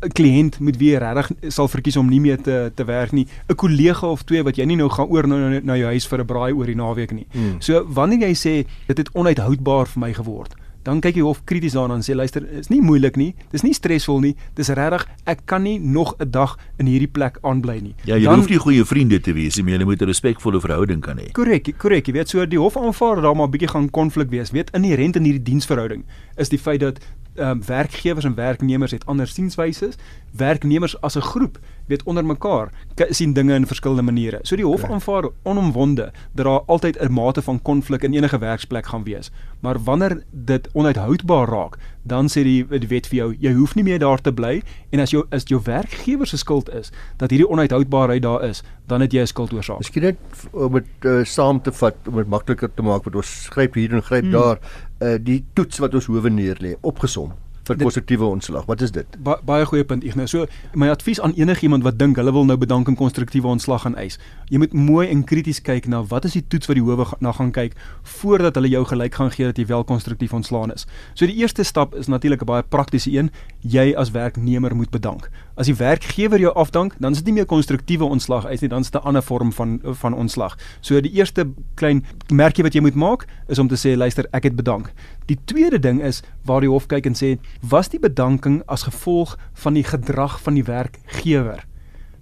'n 0.00 0.12
kliënt 0.16 0.60
met 0.64 0.78
wie 0.80 0.94
jy 0.94 1.00
regtig 1.02 1.52
sal 1.52 1.68
verkies 1.68 1.98
om 2.00 2.08
nie 2.08 2.20
meer 2.20 2.40
te 2.40 2.72
te 2.74 2.84
werk 2.84 3.12
nie, 3.12 3.26
'n 3.48 3.54
kollega 3.54 4.06
of 4.06 4.24
twee 4.24 4.42
wat 4.42 4.56
jy 4.56 4.64
nie 4.64 4.76
nou 4.76 4.88
gaan 4.88 5.08
oor 5.08 5.26
na, 5.26 5.36
na, 5.36 5.60
na 5.62 5.76
jou 5.76 5.86
huis 5.86 6.06
vir 6.06 6.20
'n 6.20 6.26
braai 6.26 6.52
oor 6.52 6.66
die 6.66 6.74
naweek 6.74 7.12
nie. 7.12 7.26
Hmm. 7.32 7.60
So 7.60 7.84
wanneer 7.84 8.28
jy 8.28 8.34
sê 8.34 8.66
dit 8.86 8.96
het 8.96 9.10
onuithoudbaar 9.12 9.86
vir 9.86 10.00
my 10.00 10.12
geword, 10.12 10.54
dan 10.82 11.00
kyk 11.00 11.16
jy 11.16 11.24
hof 11.24 11.42
krities 11.44 11.74
daarna 11.76 11.98
en 11.98 12.04
sê 12.04 12.14
luister, 12.16 12.46
is 12.56 12.70
nie 12.72 12.80
moeilik 12.80 13.16
nie, 13.16 13.34
dis 13.52 13.62
nie 13.62 13.74
stresvol 13.76 14.20
nie, 14.20 14.34
dis 14.56 14.70
regtig 14.72 15.04
ek 15.28 15.44
kan 15.44 15.62
nie 15.62 15.78
nog 15.78 16.14
'n 16.18 16.30
dag 16.30 16.56
in 16.78 16.86
hierdie 16.86 17.10
plek 17.10 17.38
aanbly 17.42 17.80
nie. 17.80 17.94
Ja, 18.04 18.16
jy 18.16 18.24
dan, 18.24 18.38
hoef 18.38 18.48
nie 18.48 18.58
goeie 18.58 18.84
vriende 18.84 19.20
te 19.20 19.32
wees 19.32 19.56
nie, 19.56 19.64
maar 19.64 19.78
jy 19.78 19.84
moet 19.84 20.02
'n 20.02 20.06
respekvolle 20.06 20.60
verhouding 20.60 21.02
kan 21.02 21.18
hê. 21.18 21.32
Korrek, 21.32 21.76
korrek. 21.78 22.06
Jy 22.06 22.12
weet 22.12 22.28
so 22.28 22.46
die 22.46 22.58
hof 22.58 22.76
aanvaar 22.76 23.16
dat 23.16 23.24
daar 23.24 23.36
maar 23.36 23.48
'n 23.48 23.50
bietjie 23.50 23.68
gaan 23.68 23.90
konflik 23.90 24.30
wees. 24.30 24.50
Weet 24.50 24.70
inherent 24.72 25.16
in 25.16 25.24
hierdie 25.24 25.42
diensverhouding 25.42 26.04
is 26.36 26.48
die 26.48 26.58
feit 26.58 26.80
dat 26.80 26.98
um, 27.40 27.62
werkgewers 27.66 28.24
en 28.24 28.34
werknemers 28.34 28.90
het 28.90 29.06
ander 29.06 29.26
sienswyses. 29.26 29.94
Werknemers 30.30 31.00
as 31.00 31.16
'n 31.16 31.20
groep 31.20 31.58
weet 31.86 32.02
onder 32.02 32.24
mekaar 32.24 32.70
sien 33.08 33.32
dinge 33.32 33.54
in 33.54 33.66
verskillende 33.66 34.02
maniere. 34.02 34.38
So 34.42 34.56
die 34.56 34.64
hof 34.64 34.84
aanvaar 34.84 35.28
onomwonde 35.42 36.12
dat 36.32 36.44
daar 36.44 36.60
altyd 36.66 36.98
'n 37.00 37.12
mate 37.12 37.42
van 37.42 37.62
konflik 37.62 38.02
in 38.02 38.14
enige 38.14 38.38
werksplek 38.38 38.86
gaan 38.86 39.04
wees. 39.04 39.30
Maar 39.60 39.82
wanneer 39.82 40.22
dit 40.30 40.68
onuithoudbaar 40.72 41.48
raak, 41.48 41.76
dan 42.02 42.28
sê 42.28 42.42
die, 42.42 42.66
die 42.66 42.88
wet 42.88 43.06
vir 43.06 43.16
jou, 43.16 43.36
jy 43.38 43.52
hoef 43.52 43.74
nie 43.74 43.84
meer 43.84 43.98
daar 43.98 44.20
te 44.20 44.32
bly 44.32 44.62
en 44.90 45.00
as 45.00 45.10
jou 45.10 45.24
as 45.30 45.42
jou 45.44 45.60
werkgewer 45.64 46.26
se 46.26 46.36
skuld 46.36 46.70
is 46.74 46.92
dat 47.16 47.30
hierdie 47.30 47.48
onuithoudbaarheid 47.48 48.22
daar 48.22 48.44
is, 48.44 48.62
dan 48.86 49.00
het 49.00 49.12
jy 49.12 49.20
'n 49.20 49.26
skuldoorsaak. 49.26 49.78
Miskien 49.78 50.02
net 50.02 50.16
f- 50.32 50.48
om 50.52 50.72
dit 50.72 50.86
uh, 51.00 51.24
saam 51.24 51.62
te 51.62 51.72
vat 51.72 51.96
om 52.06 52.16
dit 52.16 52.28
makliker 52.28 52.70
te 52.74 52.82
maak 52.82 53.04
want 53.04 53.16
ons 53.16 53.42
skryp 53.42 53.74
hier 53.74 53.92
en 53.92 54.02
gryp 54.02 54.22
hmm. 54.22 54.32
daar 54.32 54.58
uh, 55.00 55.16
die 55.20 55.42
toets 55.52 55.80
wat 55.82 55.94
ons 55.98 56.08
howe 56.10 56.32
neerlê 56.32 56.76
opgesom 56.80 57.32
vir 57.70 57.84
konstruktiewe 57.84 58.24
ontslag. 58.24 58.66
Wat 58.66 58.80
is 58.82 58.90
dit? 58.90 59.06
Ba 59.22 59.38
baie 59.46 59.64
goeie 59.68 59.84
punt 59.84 60.04
Ignas. 60.04 60.30
So 60.30 60.46
my 60.74 60.88
advies 60.90 61.20
aan 61.20 61.32
enigiemand 61.38 61.82
wat 61.86 61.98
dink 61.98 62.16
hulle 62.16 62.32
wil 62.32 62.44
nou 62.44 62.56
bedank 62.58 62.88
en 62.88 62.96
konstruktiewe 62.98 63.46
ontslag 63.46 63.82
gaan 63.82 63.96
eis. 63.96 64.18
Jy 64.50 64.58
moet 64.58 64.72
mooi 64.72 65.08
en 65.08 65.24
krities 65.24 65.60
kyk 65.62 65.86
na 65.88 66.02
wat 66.10 66.24
is 66.24 66.32
die 66.32 66.44
toets 66.48 66.66
wat 66.66 66.76
die 66.76 66.84
howe 66.84 67.04
ga- 67.04 67.16
na 67.20 67.32
gaan 67.32 67.52
kyk 67.52 67.74
voordat 68.02 68.54
hulle 68.54 68.68
jou 68.68 68.84
gelyk 68.84 69.14
gaan 69.14 69.30
gee 69.30 69.46
dat 69.46 69.56
jy 69.58 69.66
wel 69.66 69.84
konstruktief 69.84 70.32
ontslaan 70.32 70.72
is. 70.72 70.86
So 71.14 71.26
die 71.26 71.36
eerste 71.36 71.62
stap 71.64 71.94
is 71.94 72.06
natuurlik 72.08 72.42
'n 72.42 72.46
baie 72.46 72.62
praktiese 72.62 73.10
een. 73.10 73.30
Jy 73.60 73.94
as 73.96 74.10
werknemer 74.10 74.74
moet 74.76 74.90
bedank. 74.90 75.30
As 75.56 75.66
die 75.66 75.74
werkgewer 75.74 76.38
jou 76.40 76.54
afdank, 76.54 76.94
dan 76.98 77.12
is 77.12 77.18
dit 77.18 77.26
nie 77.26 77.34
meer 77.34 77.46
konstruktiewe 77.46 78.04
ontslag 78.04 78.44
eis 78.46 78.60
nie, 78.60 78.68
dan 78.68 78.80
is 78.80 78.90
dit 78.90 79.00
'n 79.02 79.06
ander 79.06 79.22
vorm 79.22 79.52
van 79.52 79.80
van 79.82 80.14
ontslag. 80.14 80.56
So 80.80 81.00
die 81.00 81.12
eerste 81.12 81.46
klein 81.74 82.04
merkie 82.32 82.62
wat 82.64 82.72
jy 82.74 82.80
moet 82.80 82.94
maak 82.94 83.26
is 83.48 83.58
om 83.58 83.68
te 83.68 83.76
sê 83.76 83.96
luister, 83.96 84.26
ek 84.32 84.42
het 84.42 84.56
bedank. 84.56 84.92
Die 85.26 85.38
tweede 85.44 85.78
ding 85.78 86.02
is 86.02 86.22
waar 86.44 86.60
die 86.60 86.68
hof 86.70 86.86
kyk 86.86 87.06
en 87.06 87.14
sê 87.14 87.38
was 87.60 87.88
die 87.88 88.00
bedanking 88.00 88.62
as 88.66 88.82
gevolg 88.82 89.36
van 89.52 89.74
die 89.74 89.84
gedrag 89.84 90.40
van 90.40 90.54
die 90.54 90.64
werkgewer. 90.64 91.64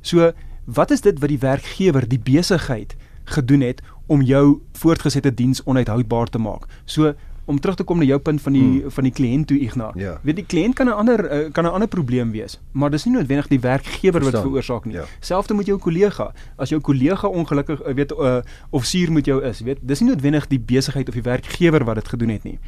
So 0.00 0.33
wat 0.64 0.90
is 0.90 1.00
dit 1.00 1.18
wat 1.18 1.28
die 1.28 1.38
werkgewer, 1.38 2.09
die 2.09 2.21
besigheid 2.21 2.97
gedoen 3.25 3.61
het 3.61 3.83
om 4.07 4.23
jou 4.23 4.61
voortgesette 4.73 5.35
diens 5.35 5.62
onuithoudbaar 5.64 6.28
te 6.28 6.38
maak? 6.38 6.66
So 6.85 7.14
om 7.49 7.61
terug 7.61 7.76
te 7.76 7.85
kom 7.85 7.99
na 7.99 8.04
jou 8.04 8.18
punt 8.21 8.42
van 8.45 8.52
die 8.52 8.62
hmm. 8.64 8.92
van 8.92 9.07
die 9.09 9.12
kliënt 9.12 9.49
toe 9.49 9.57
Ignas. 9.64 9.97
Ja. 9.97 10.18
Weet 10.23 10.37
die 10.42 10.45
kliënt 10.45 10.76
kan 10.76 10.87
'n 10.87 10.92
ander 10.92 11.21
uh, 11.25 11.50
kan 11.52 11.64
'n 11.64 11.73
ander 11.73 11.88
probleem 11.88 12.30
wees, 12.30 12.59
maar 12.73 12.90
dis 12.90 13.04
nie 13.04 13.14
noodwendig 13.14 13.49
die 13.49 13.61
werkgewer 13.61 14.21
wat 14.21 14.30
Verstaan. 14.30 14.42
veroorsaak 14.42 14.85
nie. 14.85 14.95
Ja. 14.95 15.04
Selfs 15.21 15.49
met 15.49 15.66
jou 15.66 15.78
kollega. 15.78 16.33
As 16.57 16.68
jou 16.68 16.80
kollega 16.80 17.28
ongelukkig 17.28 17.80
uh, 17.87 17.95
weet 17.95 18.12
uh, 18.12 18.38
of 18.71 18.85
suur 18.85 19.12
met 19.12 19.25
jou 19.25 19.42
is, 19.45 19.61
weet, 19.61 19.78
dis 19.80 20.00
nie 20.00 20.11
noodwendig 20.11 20.47
die 20.47 20.61
besigheid 20.61 21.09
of 21.09 21.14
die 21.14 21.23
werkgewer 21.23 21.85
wat 21.85 21.95
dit 21.95 22.09
gedoen 22.09 22.28
het 22.28 22.45
nie. 22.45 22.59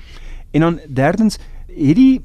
En 0.50 0.61
dan 0.61 0.81
derdens, 0.89 1.39
het 1.67 1.97
die 1.97 2.21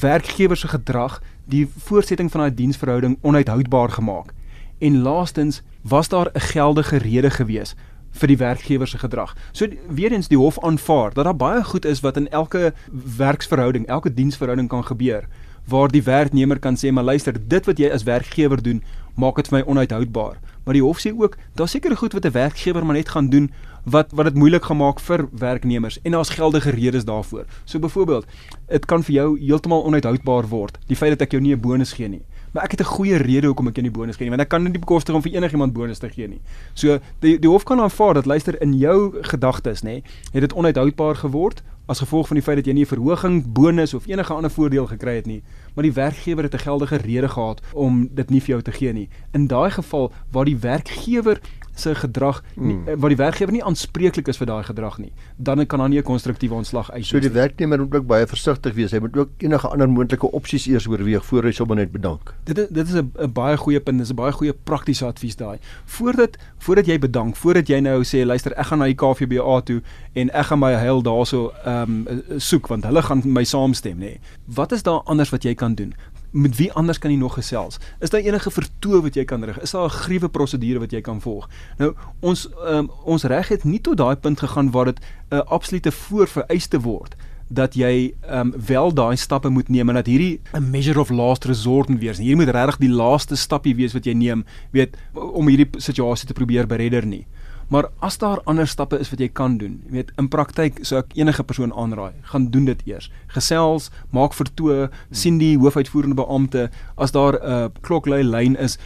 werkgewer 0.00 0.56
se 0.56 0.68
gedrag 0.68 1.20
die 1.44 1.68
voortsetting 1.76 2.30
van 2.30 2.40
daai 2.40 2.54
diensverhouding 2.54 3.18
onuithoudbaar 3.20 3.90
gemaak. 3.90 4.32
En 4.78 5.02
laastens, 5.02 5.62
was 5.82 6.08
daar 6.08 6.30
'n 6.32 6.40
geldige 6.40 6.96
rede 6.96 7.30
gewees 7.30 7.74
vir 8.10 8.28
die 8.28 8.36
werkgewer 8.36 8.86
se 8.86 8.98
gedrag. 8.98 9.36
So 9.52 9.66
weer 9.88 10.12
eens 10.12 10.28
die 10.28 10.38
hof 10.38 10.64
aanvaar 10.64 11.14
dat 11.14 11.24
daar 11.24 11.36
baie 11.36 11.64
goed 11.64 11.84
is 11.84 12.00
wat 12.00 12.16
in 12.16 12.28
elke 12.28 12.74
werksverhouding, 13.16 13.86
elke 13.86 14.14
diensverhouding 14.14 14.68
kan 14.68 14.84
gebeur 14.84 15.28
waar 15.64 15.88
die 15.88 16.02
werknemer 16.02 16.58
kan 16.58 16.76
sê 16.76 16.90
maar 16.90 17.04
luister, 17.04 17.36
dit 17.48 17.66
wat 17.66 17.78
jy 17.78 17.90
as 17.90 18.02
werkgewer 18.02 18.62
doen, 18.62 18.82
maak 19.14 19.36
dit 19.36 19.48
vir 19.48 19.58
my 19.58 19.64
onuithoudbaar. 19.70 20.38
Maar 20.64 20.74
die 20.74 20.82
hof 20.82 21.02
sê 21.02 21.12
ook, 21.14 21.36
daar's 21.54 21.70
sekere 21.70 21.96
goed 21.96 22.12
wat 22.12 22.24
'n 22.24 22.32
werkgewer 22.32 22.84
maar 22.86 22.96
net 22.96 23.08
gaan 23.08 23.28
doen 23.28 23.50
wat 23.84 24.12
wat 24.12 24.24
dit 24.24 24.34
moeilik 24.34 24.64
gemaak 24.64 25.00
vir 25.00 25.28
werknemers 25.30 25.98
en 26.02 26.12
daar's 26.12 26.28
geldige 26.28 26.70
redes 26.70 27.04
daarvoor. 27.04 27.44
So 27.64 27.78
byvoorbeeld, 27.78 28.26
dit 28.68 28.84
kan 28.84 29.02
vir 29.02 29.14
jou 29.14 29.38
heeltemal 29.38 29.82
onuithoudbaar 29.82 30.48
word, 30.48 30.78
die 30.86 30.96
feit 30.96 31.10
dat 31.10 31.26
ek 31.26 31.32
jou 31.32 31.42
nie 31.42 31.54
'n 31.54 31.60
bonus 31.60 31.92
gee 31.92 32.08
nie. 32.08 32.22
Maar 32.52 32.64
ek 32.64 32.70
het 32.70 32.80
'n 32.80 32.94
goeie 32.94 33.16
rede 33.16 33.46
hoekom 33.46 33.68
ek 33.68 33.74
jou 33.76 33.82
nie 33.82 33.90
bonus 33.90 34.16
gee 34.16 34.24
nie, 34.24 34.36
want 34.36 34.42
ek 34.42 34.48
kan 34.48 34.62
nie 34.62 34.78
bekostig 34.78 35.14
om 35.14 35.22
vir 35.22 35.32
enigiemand 35.32 35.72
bonus 35.72 35.98
te 35.98 36.08
gee 36.08 36.28
nie. 36.28 36.40
So 36.74 36.98
die 37.20 37.38
die 37.38 37.48
hof 37.48 37.64
kan 37.64 37.80
aanvaar 37.80 38.14
dat 38.14 38.26
luister 38.26 38.60
in 38.62 38.78
jou 38.78 39.14
gedagtes, 39.22 39.82
nê, 39.82 40.02
het 40.32 40.40
dit 40.40 40.52
onuithoudbaar 40.52 41.16
geword 41.16 41.62
as 41.86 41.98
gevolg 41.98 42.28
van 42.28 42.38
die 42.38 42.44
feit 42.44 42.56
dat 42.56 42.66
jy 42.66 42.72
nie 42.72 42.84
'n 42.84 42.94
verhoging, 42.94 43.52
bonus 43.52 43.94
of 43.94 44.06
enige 44.06 44.32
ander 44.32 44.50
voordeel 44.50 44.86
gekry 44.86 45.14
het 45.14 45.26
nie, 45.26 45.42
maar 45.74 45.82
die 45.82 45.92
werkgewer 45.92 46.44
het 46.44 46.54
'n 46.54 46.58
geldige 46.58 46.96
rede 46.96 47.28
gehad 47.28 47.60
om 47.72 48.08
dit 48.12 48.30
nie 48.30 48.40
vir 48.40 48.48
jou 48.48 48.62
te 48.62 48.72
gee 48.72 48.92
nie. 48.92 49.08
In 49.32 49.46
daai 49.46 49.70
geval 49.70 50.12
waar 50.30 50.44
die 50.44 50.58
werkgewer 50.58 51.40
se 51.74 51.94
gedrag 51.94 52.42
nie, 52.54 52.74
hmm. 52.74 53.00
waar 53.00 53.12
die 53.12 53.16
werkgewer 53.16 53.52
nie 53.52 53.64
aanspreeklik 53.64 54.28
is 54.28 54.36
vir 54.40 54.46
daai 54.46 54.62
gedrag 54.66 54.98
nie, 54.98 55.12
dan 55.36 55.66
kan 55.66 55.78
daar 55.78 55.88
nie 55.88 55.98
'n 55.98 56.02
konstruktiewe 56.02 56.54
ontslag 56.54 56.90
uit. 56.90 57.04
So 57.04 57.20
die 57.20 57.30
werknemer 57.30 57.78
moet 57.78 57.94
ook 57.94 58.06
baie 58.06 58.26
versigtig 58.26 58.74
wees. 58.74 58.90
Hy 58.90 58.98
moet 58.98 59.16
ook 59.16 59.30
enige 59.38 59.68
ander 59.68 59.88
moontlike 59.88 60.30
opsies 60.32 60.66
eers 60.66 60.86
oorweeg 60.86 61.24
voor 61.24 61.44
hy 61.44 61.52
sommer 61.52 61.76
net 61.76 61.92
bedank. 61.92 62.34
Dit 62.44 62.58
is 62.58 62.68
dit 62.68 62.88
is 62.88 62.94
'n 62.94 63.32
baie 63.32 63.56
goeie 63.56 63.80
punt, 63.80 63.98
dis 63.98 64.10
'n 64.10 64.14
baie 64.14 64.32
goeie 64.32 64.52
praktiese 64.52 65.04
advies 65.06 65.36
daai. 65.36 65.58
Voordat 65.84 66.36
voordat 66.58 66.86
jy 66.86 66.98
bedank, 66.98 67.36
voordat 67.36 67.68
jy 67.68 67.80
nou 67.80 68.02
sê 68.04 68.24
luister, 68.24 68.52
ek 68.52 68.66
gaan 68.66 68.78
na 68.78 68.84
die 68.84 68.94
KVBA 68.94 69.60
toe 69.60 69.82
en 70.12 70.30
ek 70.30 70.46
gaan 70.46 70.58
my 70.58 70.72
heil 70.72 71.02
daarso 71.02 71.52
ehm 71.64 72.06
um, 72.06 72.22
soek 72.38 72.68
want 72.68 72.84
hulle 72.84 73.02
gaan 73.02 73.22
my 73.24 73.44
saamstem, 73.44 73.98
nê. 73.98 74.00
Nee. 74.00 74.20
Wat 74.46 74.72
is 74.72 74.82
daar 74.82 75.02
anders 75.04 75.30
wat 75.30 75.42
jy 75.42 75.54
kan 75.54 75.74
doen? 75.74 75.94
Met 76.32 76.56
wie 76.56 76.72
anders 76.72 76.98
kan 76.98 77.10
jy 77.10 77.16
nog 77.16 77.34
gesels? 77.34 77.78
Is 78.00 78.10
daar 78.10 78.20
enige 78.20 78.50
vertoë 78.50 79.02
wat 79.02 79.14
jy 79.14 79.24
kan 79.24 79.44
rig? 79.44 79.60
Is 79.60 79.70
daar 79.70 79.84
'n 79.84 79.98
gruwe 80.04 80.28
prosedure 80.28 80.78
wat 80.78 80.90
jy 80.90 81.00
kan 81.00 81.20
volg? 81.20 81.48
Nou 81.78 81.94
ons 82.20 82.48
um, 82.64 82.90
ons 83.04 83.24
reg 83.24 83.48
het 83.48 83.64
nie 83.64 83.80
tot 83.80 83.96
daai 83.96 84.16
punt 84.16 84.40
gegaan 84.40 84.70
waar 84.70 84.84
dit 84.84 85.00
'n 85.00 85.34
uh, 85.34 85.40
absolute 85.40 85.92
voorvereiste 85.92 86.80
word 86.80 87.16
dat 87.52 87.74
jy 87.74 88.14
um, 88.30 88.54
wel 88.66 88.92
daai 88.92 89.16
stappe 89.16 89.48
moet 89.48 89.68
neem 89.68 89.88
en 89.88 89.94
dat 89.94 90.06
hierdie 90.06 90.40
'n 90.52 90.70
measure 90.70 91.00
of 91.00 91.10
last 91.10 91.44
resort 91.44 91.88
moet 91.88 92.00
wees. 92.00 92.18
Hier 92.18 92.36
moet 92.36 92.48
regtig 92.48 92.76
die 92.76 92.88
laaste 92.88 93.36
stappie 93.36 93.74
wees 93.74 93.92
wat 93.92 94.04
jy 94.04 94.12
neem, 94.12 94.44
weet 94.70 94.96
om 95.14 95.48
hierdie 95.48 95.68
situasie 95.76 96.26
te 96.26 96.32
probeer 96.32 96.66
beredder 96.66 97.06
nie. 97.06 97.26
Maar 97.72 97.88
as 98.04 98.18
daar 98.18 98.40
ander 98.44 98.66
stappe 98.68 98.98
is 99.00 99.08
wat 99.10 99.20
jy 99.22 99.30
kan 99.32 99.54
doen, 99.56 99.78
jy 99.86 99.94
weet 99.94 100.10
in 100.20 100.26
praktyk 100.28 100.82
sou 100.84 100.98
ek 101.00 101.14
enige 101.16 101.44
persoon 101.48 101.70
aanraai, 101.72 102.12
gaan 102.28 102.50
doen 102.52 102.66
dit 102.68 102.82
eers. 102.90 103.06
Gesels, 103.32 103.86
maak 104.12 104.36
vertoë, 104.36 104.90
sien 105.08 105.38
die 105.40 105.54
hoofuitvoerende 105.56 106.18
beampte 106.18 106.66
as 107.00 107.16
daar 107.16 107.38
'n 107.40 107.54
uh, 107.54 107.70
kloklei 107.80 108.20
lyn 108.22 108.58
is, 108.60 108.76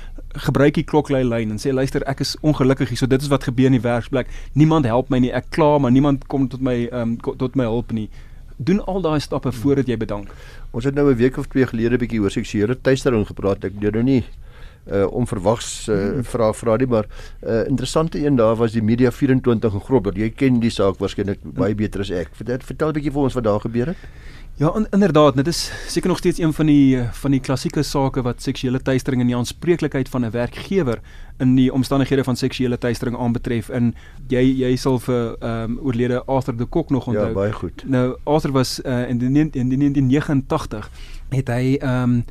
gebruik 0.47 0.78
die 0.78 0.87
kloklei 0.87 1.25
lyn 1.25 1.50
en 1.50 1.59
sê 1.59 1.75
luister, 1.75 2.07
ek 2.07 2.21
is 2.21 2.37
ongelukkig 2.43 2.88
hier, 2.88 2.99
so 2.99 3.07
dit 3.07 3.23
is 3.23 3.33
wat 3.33 3.49
gebeur 3.49 3.66
in 3.66 3.78
die 3.78 3.83
werksplek. 3.83 4.31
Niemand 4.55 4.87
help 4.87 5.11
my 5.11 5.19
nie, 5.19 5.33
ek 5.33 5.50
kla, 5.50 5.78
maar 5.78 5.90
niemand 5.90 6.28
kom 6.28 6.47
tot 6.49 6.61
my 6.61 6.87
um, 6.93 7.16
tot 7.19 7.57
my 7.57 7.64
hulp 7.64 7.90
nie. 7.93 8.09
Doen 8.57 8.85
al 8.87 9.02
daai 9.02 9.21
stappe 9.21 9.52
voordat 9.52 9.88
jy 9.88 9.97
bedank. 9.97 10.31
Ons 10.71 10.85
het 10.85 10.95
nou 10.95 11.11
'n 11.11 11.16
week 11.16 11.38
of 11.38 11.49
twee 11.49 11.66
gelede 11.66 11.99
bietjie 11.99 12.21
oor 12.21 12.31
seksuele 12.31 12.76
teistering 12.81 13.26
gepraat. 13.26 13.64
Ek 13.64 13.81
doen 13.81 13.93
nou 13.93 14.02
nie 14.02 14.25
uh 14.87 15.07
onverwags 15.11 15.88
uh, 15.88 15.97
hmm. 15.97 16.25
vra 16.25 16.52
vra 16.52 16.76
die 16.76 16.87
maar 16.87 17.07
uh 17.43 17.66
interessante 17.66 18.25
een 18.26 18.37
daar 18.37 18.57
was 18.57 18.73
die 18.73 18.83
media 18.83 19.11
24 19.11 19.73
in 19.73 19.81
Grobler. 19.81 20.19
Jy 20.19 20.31
ken 20.31 20.61
die 20.61 20.71
saak 20.71 20.99
waarskynlik 20.99 21.43
baie 21.43 21.75
beter 21.75 22.00
as 22.00 22.11
ek. 22.11 22.35
Vertel 22.38 22.62
vertel 22.62 22.88
'n 22.88 22.93
bietjie 22.93 23.12
vir 23.12 23.23
ons 23.23 23.35
wat 23.35 23.45
daar 23.45 23.61
gebeur 23.61 23.87
het. 23.87 23.97
Ja, 24.59 24.75
in, 24.75 24.87
inderdaad, 24.90 25.37
dit 25.37 25.47
is 25.47 25.73
seker 25.87 26.09
nog 26.09 26.19
steeds 26.19 26.38
een 26.38 26.52
van 26.52 26.66
die 26.66 27.02
van 27.12 27.31
die 27.31 27.40
klassieke 27.40 27.83
sake 27.83 28.23
wat 28.23 28.43
seksuele 28.43 28.83
teistering 28.83 29.21
en 29.21 29.28
die 29.28 29.37
aanspreeklikheid 29.37 30.09
van 30.09 30.25
'n 30.25 30.31
werkgewer 30.31 31.00
in 31.38 31.55
die 31.55 31.73
omstandighede 31.73 32.25
van 32.25 32.37
seksuele 32.37 32.78
teistering 32.78 33.19
aanbetref. 33.19 33.69
In 33.69 33.95
jy 34.28 34.40
jy 34.40 34.76
sal 34.76 34.99
vir 34.99 35.37
ehm 35.40 35.71
um, 35.71 35.78
oorlede 35.78 36.25
Arthur 36.25 36.57
de 36.57 36.64
Kok 36.64 36.90
nog 36.90 37.07
onthou. 37.07 37.26
Ja, 37.26 37.33
baie 37.33 37.52
goed. 37.52 37.85
Nou 37.87 38.16
Arthur 38.25 38.52
was 38.52 38.81
uh, 38.85 39.09
in 39.09 39.19
die 39.19 39.28
in 39.52 39.69
die 39.69 39.78
1989 39.78 40.90
het 41.28 41.49
hy 41.49 41.76
ehm 41.76 42.02
um, 42.02 42.25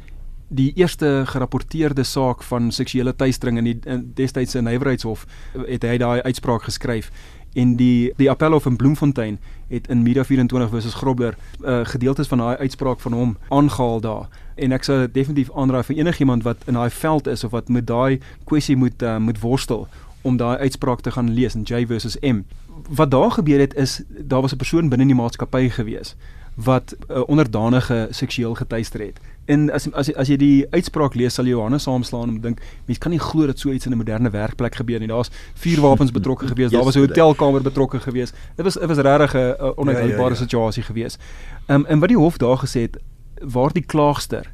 die 0.47 0.71
eerste 0.75 1.23
gerapporteerde 1.25 2.03
saak 2.03 2.43
van 2.43 2.71
seksuele 2.71 3.15
teistering 3.15 3.57
in 3.57 3.63
die 3.63 3.79
destydse 4.13 4.61
nywerheidshof 4.61 5.25
het 5.65 5.83
hy 5.83 5.97
daai 5.97 6.21
uitspraak 6.21 6.63
geskryf. 6.69 7.11
En 7.55 7.75
die 7.79 8.13
die 8.17 8.29
appelhof 8.29 8.65
in 8.65 8.75
Bloemfontein 8.75 9.39
het 9.67 9.87
in 9.87 10.03
Media 10.03 10.23
24 10.23 10.69
versus 10.69 10.93
Grobler 10.93 11.37
uh, 11.63 11.85
gedeeltes 11.85 12.27
van 12.27 12.37
daai 12.37 12.57
uitspraak 12.57 12.99
van 12.99 13.13
hom 13.13 13.37
aangehaal 13.49 14.01
daar. 14.01 14.27
En 14.55 14.71
ek 14.71 14.83
sou 14.83 15.05
definitief 15.11 15.51
aanraai 15.55 15.83
vir 15.83 15.97
enigiemand 16.03 16.43
wat 16.43 16.67
in 16.67 16.77
daai 16.77 16.89
veld 16.89 17.27
is 17.27 17.43
of 17.43 17.51
wat 17.51 17.69
met 17.69 17.87
daai 17.87 18.19
kwessie 18.43 18.75
moet 18.75 19.01
uh, 19.01 19.17
moet 19.17 19.39
worstel 19.39 19.87
om 20.21 20.37
daai 20.37 20.57
uitspraak 20.57 21.01
te 21.01 21.11
gaan 21.11 21.33
lees 21.33 21.55
in 21.55 21.63
J 21.63 21.85
versus 21.87 22.19
M. 22.21 22.43
Wat 22.89 23.11
daar 23.11 23.31
gebeur 23.31 23.59
het 23.59 23.73
is 23.73 24.01
daar 24.09 24.41
was 24.41 24.53
'n 24.53 24.57
persoon 24.57 24.89
binne 24.89 25.05
die 25.05 25.15
maatskappy 25.15 25.69
gewees 25.69 26.15
wat 26.55 26.95
'n 26.97 27.11
uh, 27.11 27.23
onderdanige 27.27 28.07
seksueel 28.11 28.55
getuister 28.55 28.99
het 28.99 29.19
En 29.45 29.71
as 29.71 29.85
as 29.93 30.09
as 30.17 30.29
jy 30.29 30.37
die 30.41 30.65
uitspraak 30.73 31.13
lees 31.13 31.35
sal 31.37 31.45
Johannes 31.45 31.85
saamslaan 31.85 32.31
en 32.31 32.37
dink 32.41 32.61
mense 32.87 33.01
kan 33.01 33.13
nie 33.13 33.21
glo 33.21 33.45
dat 33.45 33.59
so 33.61 33.69
iets 33.69 33.85
in 33.85 33.93
'n 33.93 33.97
moderne 33.97 34.29
werkplek 34.29 34.75
gebeur 34.75 34.99
nie. 34.99 35.07
Daar's 35.07 35.29
vuurwapens 35.53 36.11
betrokke 36.19 36.47
gewees, 36.47 36.71
daar 36.71 36.83
was 36.83 36.95
'n 36.95 37.05
hotelkamer 37.05 37.61
betrokke 37.61 37.99
gewees. 37.99 38.33
Dit 38.55 38.65
was 38.65 38.73
dit 38.73 38.87
was 38.87 38.97
regtig 38.97 39.33
'n 39.33 39.73
onuithoudbare 39.75 40.09
ja, 40.17 40.23
ja, 40.23 40.29
ja. 40.29 40.35
situasie 40.35 40.83
gewees. 40.83 41.17
Ehm 41.65 41.79
um, 41.79 41.85
en 41.85 41.99
wat 41.99 42.09
die 42.09 42.17
hof 42.17 42.37
daar 42.37 42.57
gesê 42.57 42.81
het 42.81 42.97
waar 43.41 43.73
die 43.73 43.85
klaagster 43.85 44.53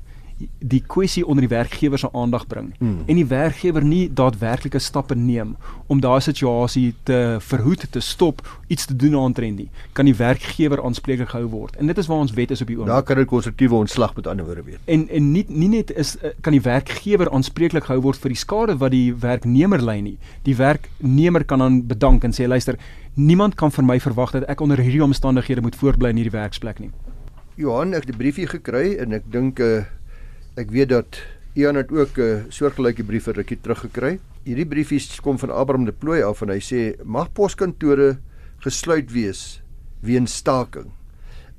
die 0.60 0.84
kwessie 0.88 1.26
onder 1.26 1.42
die 1.42 1.56
werkgewer 1.56 2.00
se 2.00 2.10
aandag 2.14 2.48
bring. 2.48 2.74
Hmm. 2.78 3.04
en 3.06 3.16
die 3.16 3.26
werkgewer 3.26 3.84
nie 3.84 4.14
daadwerklike 4.14 4.80
stappe 4.80 5.16
neem 5.16 5.56
om 5.88 6.00
daai 6.00 6.22
situasie 6.22 6.94
te 7.04 7.38
verhoed 7.40 7.86
te 7.92 8.00
stop 8.00 8.42
iets 8.68 8.86
te 8.86 8.96
doen 8.96 9.16
aantrend 9.20 9.58
nie. 9.58 9.70
Kan 9.94 10.06
die 10.06 10.16
werkgewer 10.16 10.84
aanspreeklik 10.84 11.30
gehou 11.34 11.50
word. 11.52 11.76
En 11.76 11.88
dit 11.88 11.98
is 11.98 12.08
waar 12.08 12.24
ons 12.24 12.34
wet 12.38 12.52
is 12.52 12.62
op 12.62 12.68
die 12.68 12.78
oomblik. 12.78 12.94
Daar 12.94 13.04
kan 13.04 13.20
'n 13.20 13.26
konstruktiewe 13.26 13.76
ontslag 13.76 14.16
met 14.16 14.28
ander 14.28 14.46
woorde 14.46 14.64
wees. 14.64 14.80
En 14.86 15.10
en 15.10 15.32
nie 15.32 15.46
nie 15.48 15.70
net 15.70 15.92
is 15.92 16.18
eh, 16.18 16.30
kan 16.42 16.52
die 16.52 16.62
werkgewer 16.62 17.32
aanspreeklik 17.32 17.84
gehou 17.84 18.02
word 18.02 18.18
vir 18.18 18.30
die 18.30 18.38
skade 18.38 18.78
wat 18.78 18.92
die 18.92 19.14
werknemer 19.14 19.82
ly 19.82 20.00
nie. 20.00 20.18
Die 20.44 20.56
werknemer 20.56 21.44
kan 21.44 21.60
dan 21.60 21.88
bedank 21.88 22.24
en 22.24 22.32
sê 22.32 22.48
luister 22.48 22.78
niemand 23.14 23.56
kan 23.56 23.72
vir 23.72 23.84
my 23.84 24.00
verwag 24.00 24.32
dat 24.32 24.44
ek 24.50 24.62
onder 24.62 24.80
hierdie 24.80 25.04
omstandighede 25.04 25.62
moet 25.62 25.76
voortbly 25.76 26.10
in 26.10 26.22
hierdie 26.22 26.38
werksplek 26.38 26.80
nie. 26.80 26.92
Johan 27.56 27.94
ek 27.94 28.06
het 28.06 28.16
'n 28.16 28.18
briefie 28.18 28.48
gekry 28.48 28.96
en 28.98 29.14
ek 29.14 29.24
dink 29.32 29.60
'n 29.60 29.64
uh 29.64 29.78
eh, 29.78 29.86
Ek 30.60 30.68
weet 30.68 30.90
dat 30.92 31.16
Ian 31.56 31.78
het 31.80 31.92
ook 31.92 32.18
'n 32.18 32.22
uh, 32.22 32.44
soortgelyke 32.52 33.04
brief 33.04 33.24
vir 33.24 33.36
rukkie 33.36 33.60
teruggekry. 33.62 34.20
Hierdie 34.44 34.66
briefies 34.66 35.20
kom 35.22 35.40
van 35.40 35.50
Abraham 35.52 35.86
de 35.86 35.92
Plooi 35.92 36.22
af 36.24 36.42
en 36.42 36.50
hy 36.50 36.60
sê 36.60 37.00
mag 37.04 37.32
poskantore 37.32 38.20
gesluit 38.60 39.12
wees 39.12 39.62
weens 40.02 40.36
staking. 40.36 40.92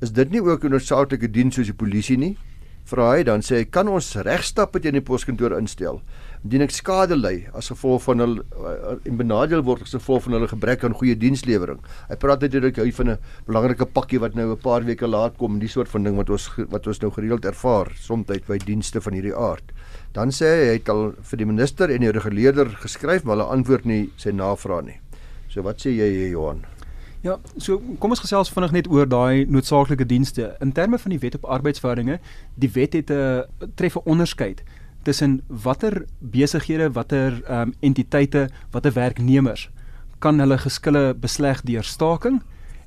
Is 0.00 0.12
dit 0.12 0.30
nie 0.30 0.42
ook 0.42 0.64
'n 0.64 0.70
noodsaaklike 0.70 1.30
diens 1.30 1.54
soos 1.54 1.66
die 1.66 1.75
polisie 1.75 2.18
nie? 2.18 2.37
Vra 2.84 3.16
hy 3.16 3.22
dan 3.22 3.40
sê 3.40 3.56
hy 3.56 3.64
kan 3.64 3.88
ons 3.88 4.14
regstappe 4.14 4.80
teen 4.80 4.92
die 4.92 5.00
poskantoor 5.00 5.56
instel 5.58 6.02
indien 6.42 6.64
ek 6.64 6.72
skade 6.75 7.14
ly 7.14 7.46
as 7.54 7.70
gevolg 7.70 8.02
van 8.02 8.22
hulle 8.22 8.42
uh, 8.58 8.96
en 9.06 9.18
benadeel 9.20 9.62
word 9.66 9.84
as 9.87 9.94
gevolg 9.94 10.25
van 10.25 10.37
hulle 10.37 10.49
gebrek 10.50 10.82
aan 10.84 10.96
goeie 10.99 11.14
dienslewering. 11.18 11.78
Hy 12.08 12.18
praat 12.18 12.42
natuurlik 12.42 12.80
hy 12.82 12.90
van 12.96 13.14
'n 13.14 13.18
belangrike 13.46 13.87
pakkie 13.87 14.18
wat 14.18 14.34
nou 14.34 14.50
'n 14.50 14.58
paar 14.58 14.82
weke 14.82 15.06
laat 15.06 15.38
kom, 15.38 15.58
die 15.58 15.68
soort 15.68 15.88
van 15.88 16.02
ding 16.02 16.16
wat 16.16 16.30
ons 16.30 16.50
wat 16.70 16.87
ons 16.87 17.00
nou 17.00 17.11
gereeld 17.11 17.44
ervaar 17.44 17.92
soms 17.94 18.26
by 18.26 18.58
dienste 18.58 19.00
van 19.00 19.12
hierdie 19.14 19.37
aard. 19.37 19.72
Dan 20.12 20.30
sê 20.30 20.46
hy 20.46 20.66
hy 20.66 20.78
het 20.78 20.88
al 20.88 21.14
vir 21.22 21.38
die 21.38 21.46
minister 21.46 21.90
en 21.90 22.00
die 22.00 22.11
reguleerder 22.11 22.68
geskryf, 22.68 23.25
maar 23.25 23.37
hulle 23.37 23.50
antwoord 23.50 23.84
nie 23.84 24.11
sy 24.16 24.30
navraag 24.30 24.84
nie. 24.84 25.00
So 25.49 25.62
wat 25.62 25.80
sê 25.80 25.90
jy 25.90 26.30
Johan? 26.30 26.64
Ja, 27.22 27.38
so 27.56 27.78
kom 28.00 28.11
ons 28.11 28.20
gesels 28.20 28.50
vinnig 28.50 28.72
net 28.72 28.88
oor 28.90 29.06
daai 29.06 29.46
noodsaaklike 29.46 30.04
dienste. 30.11 30.56
In 30.61 30.72
terme 30.72 30.99
van 30.99 31.11
die 31.11 31.20
wet 31.22 31.37
op 31.38 31.44
arbeidsverhoudinge, 31.44 32.18
die 32.56 32.70
wet 32.75 32.92
het 32.94 33.11
'n 33.11 33.14
uh, 33.14 33.68
tref 33.76 33.96
'n 33.96 34.02
onderskeid 34.04 34.64
tussen 35.02 35.40
watter 35.49 36.04
besighede, 36.21 36.92
watter 36.92 37.42
ehm 37.44 37.68
um, 37.68 37.75
entiteite, 37.80 38.49
watter 38.71 38.92
werknemers 38.92 39.68
kan 40.23 40.38
hulle 40.40 40.59
geskille 40.59 41.14
besleg 41.18 41.62
deur 41.66 41.85
staking 41.85 42.40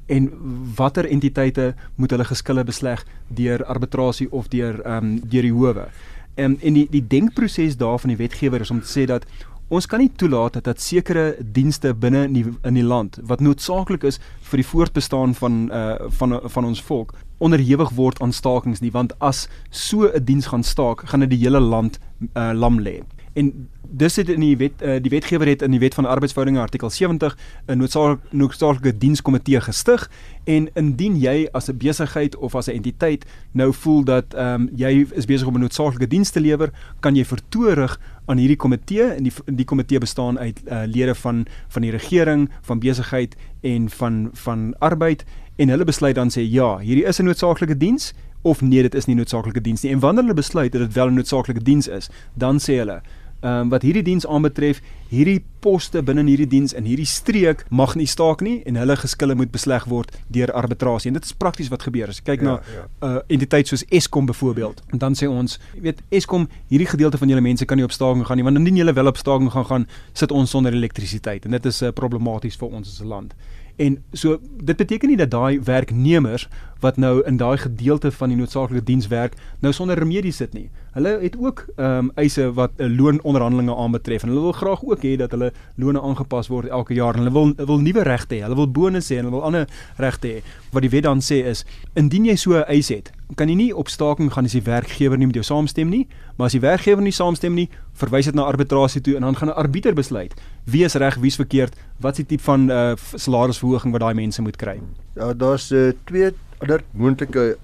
en 0.08 0.30
watter 0.78 1.08
entiteite 1.10 1.74
moet 1.96 2.14
hulle 2.14 2.28
geskille 2.30 2.64
besleg 2.64 3.02
deur 3.28 3.66
arbitrasie 3.66 4.30
of 4.32 4.48
deur 4.54 4.80
ehm 4.84 4.98
um, 4.98 5.18
deur 5.20 5.50
die 5.50 5.56
howe. 5.56 5.90
En 6.36 6.58
in 6.62 6.80
die 6.80 6.88
die 6.92 7.04
denkproses 7.08 7.78
daar 7.78 8.00
van 8.00 8.14
die 8.14 8.22
wetgewer 8.22 8.62
is 8.62 8.72
om 8.72 8.82
te 8.82 8.92
sê 8.92 9.06
dat 9.10 9.26
ons 9.68 9.88
kan 9.90 10.00
nie 10.00 10.12
toelaat 10.14 10.54
dat 10.60 10.68
dat 10.70 10.82
sekere 10.82 11.36
dienste 11.42 11.94
binne 11.94 12.26
in 12.28 12.34
die, 12.34 12.46
in 12.64 12.78
die 12.78 12.86
land 12.86 13.18
wat 13.24 13.42
noodsaaklik 13.42 14.04
is 14.06 14.20
vir 14.52 14.62
die 14.62 14.68
voortbestaan 14.72 15.34
van 15.34 15.70
uh 15.74 16.10
van 16.20 16.40
van 16.44 16.66
ons 16.66 16.82
volk 16.82 17.16
onderhewig 17.38 17.90
word 17.90 18.22
aan 18.22 18.34
stakings 18.34 18.80
nie 18.80 18.92
want 18.92 19.14
as 19.20 19.48
so 19.70 20.08
'n 20.08 20.24
diens 20.24 20.48
gaan 20.48 20.64
staak 20.64 21.08
gaan 21.10 21.20
dit 21.20 21.30
die 21.30 21.44
hele 21.44 21.60
land 21.60 22.00
uh, 22.34 22.52
lam 22.54 22.80
lê. 22.80 23.02
En 23.36 23.68
dis 23.90 24.16
het 24.16 24.30
in 24.30 24.40
die 24.40 24.56
wet 24.58 24.82
uh, 24.82 24.96
die 25.02 25.12
wetgewer 25.12 25.48
het 25.48 25.62
in 25.62 25.74
die 25.76 25.80
wet 25.80 25.94
van 25.94 26.06
arbeidsverhoudinge 26.06 26.62
artikel 26.62 26.90
70 26.90 27.38
'n 27.68 27.78
noodsaak, 27.78 28.20
noodsaaklike 28.32 28.98
dienskomitee 28.98 29.62
gestig. 29.62 30.10
En 30.44 30.70
indien 30.74 31.20
jy 31.20 31.48
as 31.52 31.68
'n 31.70 31.78
besigheid 31.78 32.36
of 32.36 32.56
as 32.56 32.68
'n 32.68 32.72
entiteit 32.72 33.26
nou 33.52 33.74
voel 33.74 34.04
dat 34.04 34.34
ehm 34.34 34.62
um, 34.62 34.70
jy 34.76 35.06
is 35.12 35.26
besig 35.26 35.48
om 35.48 35.56
'n 35.56 35.60
noodsaaklike 35.60 36.08
diens 36.08 36.30
te 36.30 36.40
lewer 36.40 36.72
kan 37.00 37.16
jy 37.16 37.26
vertoorig 37.26 38.00
aan 38.26 38.38
hierdie 38.38 38.58
komitee. 38.58 39.04
En 39.04 39.24
die 39.24 39.34
die 39.46 39.66
komitee 39.66 40.00
bestaan 40.00 40.40
uit 40.40 40.62
uh, 40.68 40.82
lede 40.86 41.16
van 41.16 41.46
van 41.68 41.82
die 41.82 41.92
regering 41.92 42.50
van 42.62 42.80
besigheid 42.80 43.36
en 43.62 43.90
van 43.90 44.30
van 44.34 44.76
arbeid 44.80 45.26
en 45.56 45.70
hulle 45.70 45.84
besluit 45.84 46.16
dan 46.16 46.30
sê 46.30 46.44
ja, 46.44 46.78
hierdie 46.78 47.06
is 47.06 47.20
'n 47.20 47.26
noodsaaklike 47.26 47.78
diens 47.78 48.14
of 48.42 48.62
nee, 48.62 48.82
dit 48.82 48.96
is 48.96 49.06
nie 49.06 49.16
noodsaaklike 49.16 49.62
diens 49.62 49.82
nie. 49.82 49.92
En 49.92 50.00
wanneer 50.00 50.24
hulle 50.24 50.36
besluit 50.36 50.72
dat 50.72 50.82
dit 50.82 50.94
wel 50.94 51.10
'n 51.10 51.14
noodsaaklike 51.14 51.64
diens 51.64 51.88
is, 51.88 52.10
dan 52.34 52.60
sê 52.60 52.78
hulle 52.78 53.02
ehm 53.46 53.62
um, 53.62 53.70
wat 53.70 53.84
hierdie 53.86 54.04
diens 54.04 54.26
aanbetref, 54.28 54.80
hierdie 55.12 55.44
poste 55.62 56.02
binne 56.04 56.24
hierdie 56.26 56.48
diens 56.50 56.74
in 56.74 56.88
hierdie 56.90 57.06
streek 57.06 57.66
mag 57.70 57.94
nie 58.00 58.08
staak 58.10 58.42
nie 58.42 58.56
en 58.66 58.80
hulle 58.80 58.96
geskille 58.98 59.36
moet 59.36 59.52
besleg 59.52 59.86
word 59.92 60.16
deur 60.34 60.52
arbitrasie. 60.52 61.12
En 61.12 61.20
dit 61.20 61.28
is 61.28 61.36
prakties 61.44 61.70
wat 61.70 61.86
gebeur. 61.86 62.10
As 62.10 62.22
jy 62.22 62.26
kyk 62.32 62.42
ja, 62.42 62.46
na 62.46 62.54
'n 62.56 62.62
ja. 62.78 62.86
uh, 63.08 63.20
entiteit 63.28 63.68
soos 63.68 63.86
Eskom 63.90 64.26
byvoorbeeld, 64.26 64.82
dan 64.98 65.14
sê 65.14 65.30
ons, 65.30 65.60
jy 65.76 65.82
weet 65.82 66.02
Eskom, 66.10 66.48
hierdie 66.70 66.90
gedeelte 66.90 67.18
van 67.18 67.30
julle 67.30 67.42
mense 67.42 67.66
kan 67.66 67.78
nie 67.78 67.86
op 67.86 67.92
staking 67.92 68.26
gaan 68.26 68.38
nie, 68.38 68.44
want 68.44 68.58
indien 68.58 68.76
julle 68.76 68.94
wel 68.94 69.08
op 69.08 69.18
staking 69.18 69.52
gaan 69.52 69.66
gaan, 69.66 69.88
sit 70.14 70.32
ons 70.32 70.50
sonder 70.50 70.74
elektrisiteit 70.74 71.46
en 71.46 71.52
dit 71.52 71.66
is 71.66 71.82
uh, 71.82 71.92
problematies 71.92 72.58
vir 72.58 72.70
ons 72.70 72.88
as 72.88 73.02
'n 73.02 73.08
land. 73.08 73.36
En 73.76 74.04
so 74.12 74.40
dit 74.64 74.76
beteken 74.78 75.08
nie 75.08 75.18
dat 75.18 75.32
daai 75.32 75.62
werknemers 75.64 76.48
wat 76.86 77.00
nou 77.02 77.20
in 77.26 77.38
daai 77.42 77.58
gedeelte 77.58 78.12
van 78.14 78.32
die 78.32 78.38
noodsaaklike 78.38 78.86
diens 78.86 79.08
werk 79.12 79.36
nou 79.66 79.74
sonder 79.74 79.98
remedie 80.00 80.34
sit 80.36 80.54
nie. 80.54 80.68
Hulle 80.96 81.18
het 81.22 81.36
ook 81.42 81.66
ehm 81.76 82.06
um, 82.06 82.12
eise 82.22 82.48
wat 82.56 82.78
uh, 82.78 82.88
loononderhandelinge 82.88 83.76
aanbetref 83.76 84.24
en 84.24 84.32
hulle 84.32 84.46
wil 84.48 84.56
graag 84.56 84.84
ook 84.86 85.04
hê 85.04 85.16
dat 85.20 85.34
hulle 85.36 85.52
lone 85.82 86.02
aangepas 86.02 86.50
word 86.54 86.70
elke 86.70 86.96
jaar 86.96 87.18
hulle 87.20 87.34
wil 87.36 87.54
wil 87.58 87.82
nuwe 87.84 88.06
regte 88.08 88.38
hê. 88.38 88.44
Hulle 88.46 88.60
wil 88.62 88.72
bonusse 88.72 89.14
hê 89.14 89.20
en 89.20 89.28
hulle 89.28 89.38
wil 89.38 89.48
ander 89.50 89.68
regte 89.98 90.32
hê. 90.32 90.44
Wat 90.72 90.86
die 90.86 90.94
wet 90.94 91.08
dan 91.10 91.24
sê 91.26 91.42
is 91.52 91.66
indien 91.94 92.26
jy 92.26 92.36
so 92.36 92.56
'n 92.56 92.68
eis 92.68 92.90
het, 92.90 93.12
kan 93.36 93.50
jy 93.50 93.56
nie 93.56 93.74
op 93.76 93.90
staking 93.90 94.32
gaan 94.32 94.46
as 94.46 94.54
die 94.54 94.62
werkgewer 94.62 95.18
nie 95.18 95.28
met 95.28 95.36
jou 95.36 95.44
saamstem 95.44 95.90
nie, 95.90 96.08
maar 96.38 96.46
as 96.46 96.54
die 96.54 96.62
werkgewer 96.62 97.02
nie 97.02 97.12
saamstem 97.12 97.54
nie, 97.54 97.70
verwys 97.94 98.26
dit 98.26 98.36
na 98.36 98.44
arbitrasie 98.44 99.02
toe 99.02 99.16
en 99.16 99.22
dan 99.22 99.36
gaan 99.36 99.50
'n 99.50 99.58
arbiter 99.58 99.94
besluit 99.94 100.34
wie 100.66 100.84
is 100.84 100.94
reg, 100.98 101.16
wie 101.22 101.30
is 101.30 101.38
verkeerd, 101.38 101.76
wat 102.02 102.18
is 102.18 102.24
die 102.24 102.36
tipe 102.36 102.44
van 102.44 102.70
uh, 102.70 102.94
salarisverhoging 102.98 103.94
wat 103.94 104.02
daai 104.02 104.18
mense 104.18 104.42
moet 104.42 104.58
kry. 104.58 104.80
Ja, 105.16 105.34
daar's 105.34 105.70
uh, 105.72 105.92
twee 106.10 106.32
ander 106.64 106.84
moontlike 106.94 107.58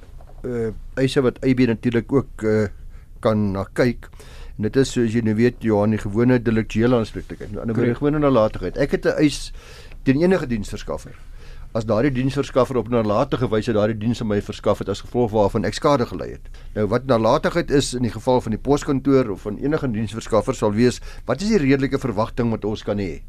uh, 0.43 0.69
eise 0.99 1.21
wat 1.21 1.39
AB 1.45 1.65
natuurlik 1.69 2.11
ook 2.11 2.43
uh, 2.43 2.67
kan 3.19 3.51
na 3.53 3.65
kyk. 3.77 4.09
En 4.57 4.67
dit 4.67 4.77
is 4.81 4.93
soos 4.93 5.13
jy 5.13 5.23
nou 5.25 5.35
weet 5.37 5.63
Johan 5.65 5.95
die 5.95 6.01
gewone 6.01 6.39
deliktuele 6.41 7.01
aanspreeklikheid. 7.01 7.53
Nou 7.53 7.65
ander 7.65 7.95
gewone 7.95 8.19
nalatigheid. 8.21 8.77
Ek 8.77 8.91
het 8.97 9.05
'n 9.05 9.17
eis 9.17 9.51
teen 10.03 10.21
enige 10.21 10.47
diensverskaffer. 10.47 11.15
As 11.73 11.85
daardie 11.85 12.11
diensverskaffer 12.11 12.75
op 12.75 12.89
nalatige 12.89 13.47
wyse 13.47 13.71
daardie 13.71 13.97
diens 13.97 14.21
aan 14.21 14.27
my 14.27 14.41
verskaf 14.41 14.79
het 14.79 14.89
as 14.89 15.01
gevolg 15.01 15.31
waarvan 15.31 15.63
ek 15.65 15.73
skade 15.73 16.05
gely 16.05 16.31
het. 16.31 16.49
Nou 16.75 16.87
wat 16.87 17.05
nalatigheid 17.05 17.71
is 17.71 17.93
in 17.93 18.01
die 18.01 18.11
geval 18.11 18.41
van 18.41 18.51
die 18.51 18.59
poskantoor 18.59 19.29
of 19.29 19.41
van 19.41 19.57
enige 19.57 19.87
diensverskaffer 19.91 20.55
sal 20.55 20.73
wees, 20.73 20.99
wat 21.25 21.41
is 21.41 21.47
die 21.47 21.57
redelike 21.57 21.99
verwagting 21.99 22.49
wat 22.51 22.65
ons 22.65 22.83
kan 22.83 22.99
hê? 22.99 23.21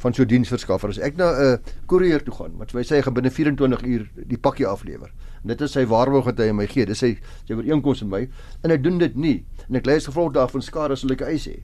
Van 0.00 0.16
so 0.16 0.24
diensverskaffer. 0.24 0.92
As 0.94 0.98
ek 0.98 1.16
na 1.16 1.30
'n 1.30 1.52
uh, 1.54 1.58
koerier 1.86 2.22
toe 2.24 2.34
gaan, 2.34 2.56
wat 2.58 2.72
sê 2.72 2.96
hy 2.98 3.02
gaan 3.02 3.14
binne 3.14 3.30
24 3.30 3.82
uur 3.84 4.08
die 4.26 4.38
pakkie 4.38 4.66
aflewer. 4.66 5.10
En 5.42 5.48
dit 5.48 5.60
is 5.60 5.72
sy 5.72 5.86
waarborg 5.88 6.24
wat 6.24 6.38
hy 6.38 6.52
my 6.52 6.66
gee. 6.66 6.86
Dis 6.86 6.98
sy 6.98 7.16
sy 7.46 7.54
ooreenkoms 7.54 8.02
met 8.04 8.10
my 8.10 8.28
en 8.62 8.70
hy 8.70 8.76
doen 8.76 8.98
dit 8.98 9.16
nie. 9.16 9.44
En 9.68 9.76
ek 9.76 9.86
lees 9.86 10.06
gevolg 10.06 10.32
daarvan 10.32 10.62
skade 10.62 10.92
as 10.92 11.02
hulle 11.02 11.16
ek 11.16 11.22
eis 11.28 11.46
hê. 11.48 11.60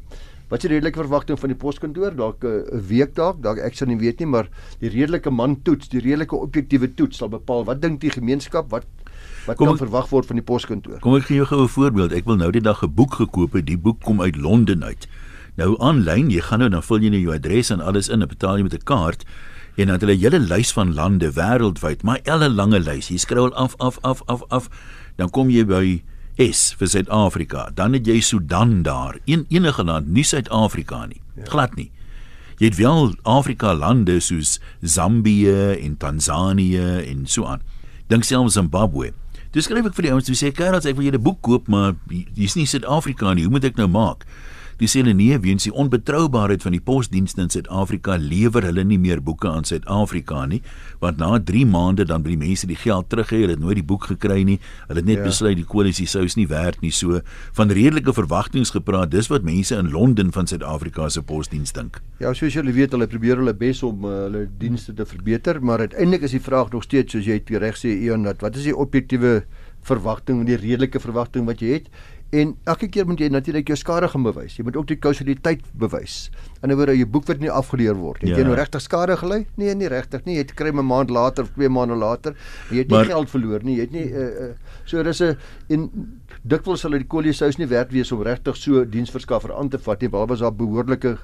Wat 0.49 0.63
is 0.63 0.69
die 0.69 0.77
redelike 0.77 1.01
verwagting 1.03 1.39
van 1.41 1.51
die 1.51 1.59
poskantoor? 1.59 2.15
Dalk 2.15 2.45
uh, 2.45 2.63
'n 2.71 2.85
week 2.89 3.15
dalk, 3.15 3.43
dalk 3.43 3.59
ek 3.59 3.75
sou 3.75 3.89
nie 3.89 3.99
weet 3.99 4.21
nie, 4.21 4.31
maar 4.31 4.49
die 4.81 4.89
redelike 4.89 5.31
man 5.31 5.63
toets, 5.63 5.89
die 5.89 6.01
redelike 6.01 6.37
objektiewe 6.37 6.95
toets 6.95 7.19
sal 7.19 7.29
bepaal 7.29 7.65
wat 7.65 7.83
dink 7.83 8.01
die 8.01 8.11
gemeenskap 8.15 8.71
wat 8.71 8.87
wat 9.47 9.57
kom, 9.57 9.73
kan 9.73 9.79
verwag 9.79 10.09
word 10.11 10.27
van 10.27 10.39
die 10.39 10.47
poskantoor. 10.47 11.01
Kom 11.01 11.17
ek 11.17 11.29
gee 11.31 11.43
jou 11.43 11.47
'n 11.47 11.69
voorbeeld. 11.69 12.13
Ek 12.13 12.25
wil 12.25 12.37
nou 12.37 12.51
die 12.53 12.63
dag 12.63 12.83
'n 12.83 12.95
boek 12.95 13.15
gekoop 13.15 13.53
het. 13.53 13.67
Die 13.67 13.79
boek 13.79 14.01
kom 14.03 14.21
uit 14.21 14.37
Londen 14.37 14.85
uit. 14.85 15.07
Nou 15.57 15.75
aanlyn, 15.81 16.29
jy 16.31 16.43
gaan 16.45 16.61
nou 16.61 16.69
dan 16.69 16.85
vul 16.85 17.01
jy 17.01 17.11
net 17.15 17.23
jou 17.25 17.33
adres 17.33 17.71
en 17.73 17.81
alles 17.81 18.11
in 18.13 18.21
en 18.21 18.29
betaal 18.29 18.59
jy 18.59 18.63
met 18.63 18.75
'n 18.75 18.85
kaart 18.85 19.25
en 19.77 19.87
dan 19.87 19.97
het 19.97 20.01
hulle 20.01 20.17
'n 20.17 20.21
hele 20.21 20.41
lys 20.41 20.73
van 20.73 20.95
lande 20.95 21.33
wêreldwyd, 21.33 22.03
maar 22.03 22.21
'n 22.25 22.55
lange 22.55 22.81
lys. 22.81 23.09
Jy 23.09 23.17
skrol 23.17 23.55
af 23.55 23.75
af 23.79 23.99
af 24.03 24.23
af 24.27 24.43
af. 24.49 24.69
Dan 25.17 25.31
kom 25.31 25.51
jy 25.51 25.65
by 25.65 26.03
S 26.39 26.75
vir 26.77 26.89
Suid-Afrika. 26.89 27.71
Dan 27.75 27.93
het 27.93 28.07
jy 28.07 28.21
Sudan 28.21 28.83
daar. 28.83 29.19
Een 29.25 29.47
enige 29.49 29.85
land, 29.85 30.09
nie 30.09 30.25
Suid-Afrika 30.25 31.07
nie. 31.07 31.21
Ja. 31.37 31.45
Glad 31.45 31.75
nie. 31.75 31.91
Jy 32.57 32.67
het 32.67 32.77
wel 32.77 33.15
Afrika 33.23 33.75
lande 33.75 34.21
soos 34.21 34.61
Zambië 34.83 35.77
en 35.81 35.97
Tansanië 35.97 37.05
en 37.07 37.27
so 37.27 37.45
aan. 37.45 37.61
Dink 38.09 38.25
selfs 38.25 38.53
Zimbabwe. 38.53 39.13
Dis 39.53 39.65
skryf 39.65 39.87
ek 39.87 39.95
vir 39.95 40.03
die 40.03 40.13
ouens, 40.13 40.29
jy 40.29 40.35
sê, 40.35 40.53
"Karel, 40.53 40.81
ek 40.81 40.97
wil 40.97 41.05
julle 41.05 41.19
boek 41.19 41.41
koop, 41.41 41.69
maar 41.69 41.95
hier's 42.35 42.57
nie 42.57 42.67
Suid-Afrika 42.67 43.35
nie. 43.35 43.43
Hoe 43.43 43.53
moet 43.53 43.65
ek 43.65 43.77
nou 43.77 43.89
maak?" 43.89 44.25
Die 44.77 44.89
sê 44.93 45.01
hulle 45.01 45.15
nee, 45.17 45.33
weens 45.41 45.65
die 45.65 45.73
onbetroubaarheid 45.73 46.61
van 46.61 46.75
die 46.75 46.83
posdienste 46.85 47.41
in 47.41 47.49
Suid-Afrika 47.49 48.19
lewer 48.21 48.67
hulle 48.69 48.83
nie 48.85 48.99
meer 49.01 49.23
boeke 49.25 49.49
aan 49.49 49.65
Suid-Afrika 49.65 50.43
nie, 50.51 50.59
want 51.01 51.17
na 51.23 51.39
3 51.41 51.63
maande 51.73 52.05
dan 52.05 52.21
by 52.21 52.35
die 52.35 52.41
mense 52.43 52.69
die 52.69 52.77
geld 52.77 53.09
terug 53.09 53.31
gee, 53.31 53.41
hulle 53.47 53.55
het 53.55 53.63
nooit 53.63 53.79
die 53.81 53.87
boek 53.89 54.11
gekry 54.11 54.43
nie. 54.45 54.59
Hulle 54.91 55.01
het 55.01 55.09
net 55.09 55.23
ja. 55.23 55.25
besluit 55.31 55.57
die 55.57 55.65
koalisie 55.65 56.05
sou 56.13 56.27
is 56.29 56.37
nie 56.37 56.45
werd 56.51 56.83
nie. 56.85 56.93
So 56.93 57.23
van 57.57 57.73
redelike 57.73 58.13
verwagtinge 58.13 58.69
gepraat, 58.77 59.15
dis 59.15 59.31
wat 59.33 59.49
mense 59.49 59.79
in 59.81 59.89
Londen 59.95 60.35
van 60.37 60.51
Suid-Afrika 60.51 61.09
se 61.09 61.25
posdiens 61.25 61.73
dink. 61.73 62.03
Ja, 62.21 62.35
soos 62.37 62.53
julle 62.53 62.75
weet, 62.77 62.93
hulle 62.93 63.09
probeer 63.09 63.41
hulle 63.41 63.57
bes 63.57 63.81
om 63.87 64.05
uh, 64.05 64.27
hulle 64.27 64.45
dienste 64.61 64.93
te 64.97 65.09
verbeter, 65.09 65.63
maar 65.65 65.87
uiteindelik 65.87 66.29
is 66.29 66.37
die 66.37 66.43
vraag 66.45 66.69
nog 66.77 66.85
steeds 66.85 67.17
soos 67.17 67.25
jy 67.25 67.41
reg 67.65 67.81
sê 67.81 67.97
Ion, 67.97 68.29
wat 68.29 68.61
is 68.61 68.69
die 68.69 68.77
objektiewe 68.77 69.41
verwagting 69.87 70.43
en 70.43 70.49
die 70.49 70.59
redelike 70.59 71.01
verwagting 71.01 71.47
wat 71.49 71.63
jy 71.63 71.79
het? 71.79 71.91
En 72.37 72.53
elke 72.69 72.89
keer 72.93 73.07
moet 73.09 73.21
jy 73.23 73.29
natuurlik 73.33 73.71
jou 73.71 73.77
skade 73.81 74.09
gaan 74.13 74.25
bewys. 74.27 74.57
Jy 74.59 74.65
moet 74.67 74.77
ook 74.77 74.89
die 74.91 74.99
kausaliteit 75.01 75.63
bewys. 75.81 76.17
In 76.63 76.71
'n 76.71 76.77
woorde, 76.77 76.97
jou 76.97 77.07
boek 77.07 77.27
word 77.27 77.41
nie 77.41 77.51
afgeleer 77.51 77.95
word. 77.97 78.21
Het 78.21 78.31
ja. 78.31 78.37
jy 78.37 78.45
nou 78.45 78.57
regtig 78.57 78.83
skade 78.83 79.17
gely? 79.17 79.47
Nee, 79.57 79.75
nie 79.75 79.89
regtig 79.89 80.25
nie. 80.25 80.35
Jy 80.35 80.45
het 80.45 80.55
kry 80.55 80.69
'n 80.69 80.85
maand 80.85 81.11
later 81.11 81.45
of 81.45 81.51
2 81.55 81.69
maande 81.69 81.95
later. 81.95 82.37
Jy 82.71 82.79
het 82.79 82.89
nie 82.89 82.97
maar, 82.97 83.05
geld 83.05 83.31
verloor 83.31 83.65
nie. 83.65 83.77
Jy 83.77 83.81
het 83.81 83.93
nie 83.93 84.09
uh, 84.11 84.49
uh, 84.49 84.53
so 84.85 85.03
dis 85.03 85.21
'n 85.21 85.37
en 85.69 85.91
dikwels 86.43 86.81
sal 86.81 86.91
die 86.91 87.05
kollesaus 87.05 87.57
nie 87.57 87.67
werd 87.67 87.93
wees 87.93 88.13
om 88.13 88.23
regtig 88.23 88.57
so 88.57 88.85
diensverskaffer 88.85 89.55
aan 89.55 89.69
te 89.69 89.79
vat 89.79 90.01
nie. 90.01 90.11
Waar 90.11 90.27
was 90.27 90.41
daar 90.41 90.55
behoorlike 90.55 91.19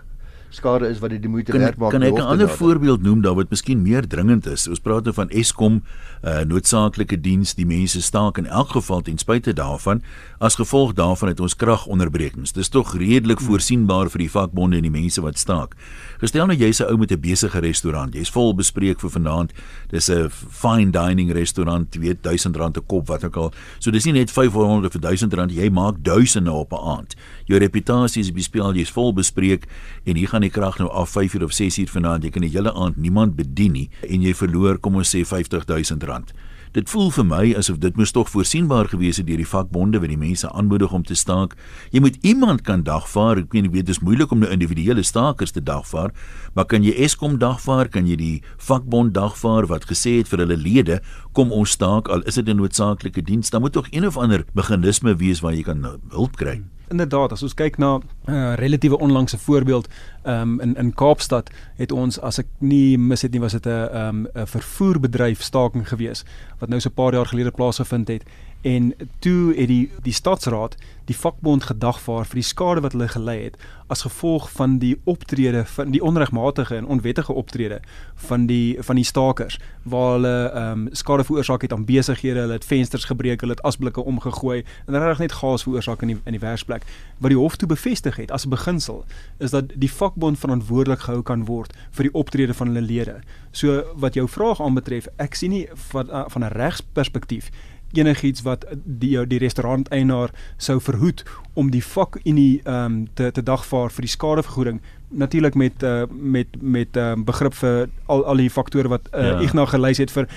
skade 0.52 0.88
is 0.88 1.00
wat 1.00 1.10
dit 1.14 1.22
die 1.22 1.30
moeite 1.30 1.52
werd 1.52 1.78
maak. 1.80 1.90
Kan 1.90 2.02
ek 2.02 2.14
'n 2.14 2.20
ander 2.20 2.48
voorbeeld 2.48 3.02
noem 3.02 3.20
daar 3.22 3.34
wat 3.34 3.50
miskien 3.50 3.82
meer 3.82 4.06
dringend 4.06 4.46
is? 4.46 4.68
Ons 4.68 4.80
praat 4.80 5.04
nou 5.04 5.14
van 5.14 5.28
Eskom, 5.30 5.72
'n 5.72 5.82
uh, 6.28 6.40
eh, 6.40 6.46
noodsaaklike 6.46 7.20
diens, 7.20 7.54
die 7.54 7.66
mense 7.66 8.02
staak 8.02 8.38
in 8.38 8.46
elk 8.46 8.68
geval 8.68 9.00
ten 9.00 9.18
spyte 9.18 9.52
daarvan 9.52 10.02
as 10.38 10.54
gevolg 10.54 10.92
daarvan 10.92 11.28
het 11.28 11.40
ons 11.40 11.56
kragonderbrekings. 11.56 12.52
Dis 12.52 12.68
tog 12.68 12.94
redelik 12.96 13.38
hmm. 13.38 13.46
voorsienbaar 13.46 14.10
vir 14.10 14.18
die 14.18 14.30
vakbonde 14.30 14.76
en 14.76 14.82
die 14.82 14.90
mense 14.90 15.20
wat 15.20 15.38
staak. 15.38 15.74
Gestel 16.18 16.46
nou 16.46 16.56
jy's 16.56 16.80
'n 16.80 16.90
ou 16.90 16.96
met 16.98 17.10
'n 17.10 17.20
besige 17.20 17.58
restaurant. 17.58 18.14
Jy's 18.14 18.30
vol 18.30 18.54
bespreek 18.54 19.00
vir 19.00 19.10
vanaand. 19.10 19.52
Dis 19.90 20.08
'n 20.08 20.28
fine 20.30 20.90
dining 20.90 21.32
restaurant, 21.32 21.94
weet 21.94 22.22
R1000 22.22 22.76
'n 22.76 22.86
kop 22.86 23.06
wat 23.08 23.24
ook 23.24 23.36
al. 23.36 23.52
So 23.78 23.90
dis 23.90 24.04
nie 24.04 24.12
net 24.12 24.30
500 24.30 24.92
vir 24.92 25.00
R1000, 25.00 25.52
jy 25.52 25.70
maak 25.70 26.02
duisende 26.02 26.50
op 26.50 26.72
'n 26.72 26.76
aand. 26.76 27.16
Jou 27.46 27.58
reputasie 27.58 28.20
is 28.20 28.32
bespeel, 28.32 28.74
jy's 28.74 28.90
vol 28.90 29.12
bespreek 29.12 29.66
en 30.04 30.16
hier 30.16 30.28
gaan 30.28 30.41
die 30.42 30.50
krag 30.50 30.78
nou 30.78 30.90
af 30.90 31.16
5uur 31.16 31.44
of 31.44 31.54
6uur 31.56 31.90
vanaand. 31.90 32.24
Jy 32.24 32.30
kan 32.30 32.42
die 32.42 32.52
hele 32.52 32.72
aand 32.72 32.96
niemand 32.96 33.36
bedien 33.36 33.72
nie 33.72 33.88
en 34.08 34.22
jy 34.22 34.34
verloor 34.34 34.78
kom 34.78 34.96
ons 35.00 35.14
sê 35.14 35.22
R50000 35.24 36.34
dit 36.72 36.88
voel 36.88 37.10
vir 37.12 37.26
my 37.28 37.42
asof 37.60 37.78
dit 37.82 37.98
moes 38.00 38.14
tog 38.16 38.30
voorsienbaar 38.32 38.88
gewees 38.88 39.18
het 39.20 39.26
deur 39.28 39.40
die 39.42 39.48
vakbonde 39.48 40.00
wat 40.00 40.08
die 40.08 40.20
mense 40.20 40.48
aanmoedig 40.48 40.94
om 40.96 41.04
te 41.04 41.16
staak. 41.18 41.52
Jy 41.92 42.00
moet 42.00 42.16
iemand 42.24 42.64
kan 42.64 42.84
dagvaar. 42.86 43.42
Ek 43.42 43.52
weet 43.52 43.66
nie 43.66 43.74
weet 43.74 43.90
dis 43.90 44.00
moeilik 44.00 44.32
om 44.32 44.40
nou 44.40 44.48
individuele 44.52 45.04
stakers 45.04 45.52
te 45.52 45.60
dagvaar, 45.60 46.14
maar 46.56 46.68
kan 46.70 46.84
jy 46.84 46.94
Eskom 47.04 47.36
dagvaar? 47.42 47.92
Kan 47.92 48.08
jy 48.08 48.16
die 48.16 48.36
vakbond 48.56 49.12
dagvaar 49.12 49.68
wat 49.68 49.88
gesê 49.90 50.18
het 50.22 50.32
vir 50.32 50.46
hulle 50.46 50.56
lede 50.56 51.00
kom 51.36 51.52
ons 51.52 51.76
staak 51.76 52.08
al 52.08 52.24
is 52.24 52.40
dit 52.40 52.48
'n 52.48 52.56
noodsaaklike 52.56 53.22
diens? 53.22 53.50
Dan 53.50 53.60
moet 53.60 53.72
tog 53.72 53.88
een 53.90 54.06
of 54.06 54.16
ander 54.16 54.44
meganisme 54.54 55.16
wees 55.16 55.40
waar 55.40 55.52
jy 55.52 55.62
kan 55.62 56.00
hulp 56.10 56.36
kry. 56.36 56.56
Hmm 56.56 56.81
inderdaad 56.92 57.32
as 57.32 57.42
ons 57.42 57.56
kyk 57.58 57.78
na 57.78 57.96
'n 57.96 58.02
uh, 58.30 58.54
relatiewe 58.60 58.98
onlangse 58.98 59.38
voorbeeld 59.38 59.88
um, 60.24 60.60
in 60.60 60.76
in 60.76 60.94
Kaapstad 60.94 61.50
het 61.76 61.92
ons 61.92 62.20
as 62.20 62.38
ek 62.38 62.46
nie 62.58 62.98
mis 62.98 63.22
het 63.22 63.32
nie 63.32 63.40
was 63.40 63.52
dit 63.52 63.66
'n 63.66 63.70
'n 63.70 63.96
um, 63.96 64.46
vervoerbedryf 64.46 65.42
staking 65.42 65.88
gewees 65.88 66.24
wat 66.58 66.68
nou 66.68 66.80
so 66.80 66.88
'n 66.88 66.94
paar 66.94 67.12
jaar 67.14 67.26
gelede 67.26 67.50
plaasgevind 67.50 68.08
het 68.08 68.24
en 68.62 68.94
toe 69.18 69.54
het 69.54 69.68
die 69.68 69.90
die 70.02 70.12
stadsraad 70.12 70.76
die 71.04 71.16
vakbond 71.18 71.64
gedagvaar 71.66 72.26
vir 72.30 72.38
die 72.38 72.46
skade 72.46 72.82
wat 72.84 72.94
hulle 72.94 73.08
gelei 73.10 73.38
het 73.42 73.56
as 73.92 74.04
gevolg 74.06 74.46
van 74.54 74.78
die 74.78 74.94
optrede 75.04 75.64
van 75.74 75.90
die 75.90 76.02
onregmatige 76.02 76.76
en 76.76 76.86
onwettige 76.86 77.32
optrede 77.32 77.80
van 78.28 78.46
die 78.46 78.76
van 78.80 78.96
die 78.96 79.04
stakers 79.04 79.58
waar 79.82 80.12
hulle 80.12 80.34
ehm 80.48 80.86
um, 80.86 80.88
skade 80.92 81.24
veroorsaak 81.24 81.62
het 81.62 81.72
aan 81.72 81.84
besighede, 81.84 82.40
hulle 82.40 82.52
het 82.52 82.64
vensters 82.64 83.04
gebreek, 83.04 83.40
hulle 83.40 83.52
het 83.52 83.62
asblikke 83.62 84.04
omgegooi 84.04 84.62
en 84.86 84.98
regtig 84.98 85.18
net 85.18 85.32
gas 85.32 85.66
veroorsaak 85.66 86.02
in 86.02 86.14
die 86.14 86.18
in 86.24 86.36
die 86.38 86.40
werksplek. 86.40 86.86
Wat 87.18 87.34
die 87.34 87.38
hof 87.38 87.56
toe 87.56 87.68
bevestig 87.68 88.16
het 88.16 88.30
as 88.30 88.46
'n 88.46 88.54
beginsel 88.54 89.04
is 89.38 89.50
dat 89.50 89.72
die 89.74 89.92
vakbond 89.92 90.38
verantwoordelik 90.38 91.00
gehou 91.00 91.22
kan 91.22 91.44
word 91.44 91.72
vir 91.90 92.02
die 92.02 92.14
optrede 92.14 92.54
van 92.54 92.66
hulle 92.66 92.86
lede. 92.86 93.20
So 93.50 93.82
wat 93.94 94.14
jou 94.14 94.28
vraag 94.28 94.60
aanbetref, 94.60 95.08
ek 95.16 95.34
sien 95.34 95.50
nie 95.50 95.68
van 95.90 96.06
van 96.30 96.44
'n 96.44 96.52
regsperspektief 96.52 97.50
enigiets 97.92 98.42
wat 98.42 98.64
die 98.84 99.14
die 99.26 99.38
restaurant 99.38 99.88
eienaar 99.88 100.30
sou 100.56 100.80
verhoed 100.80 101.24
om 101.54 101.70
die 101.70 101.84
vakunie 101.84 102.60
ehm 102.64 102.84
um, 102.84 103.08
te 103.14 103.30
te 103.32 103.42
dagvaar 103.42 103.90
vir 103.90 104.06
die 104.06 104.14
skadevergoeding 104.16 104.80
natuurlik 105.12 105.54
met 105.54 105.82
uh, 105.82 106.02
met 106.10 106.46
met 106.60 106.96
um, 106.96 107.24
begrip 107.24 107.54
vir 107.54 107.88
al 108.06 108.24
al 108.24 108.36
die 108.36 108.50
faktore 108.50 108.88
wat 108.88 109.08
uh, 109.12 109.26
ja. 109.28 109.40
Ignas 109.40 109.70
gelys 109.74 109.98
het 109.98 110.10
vir 110.10 110.28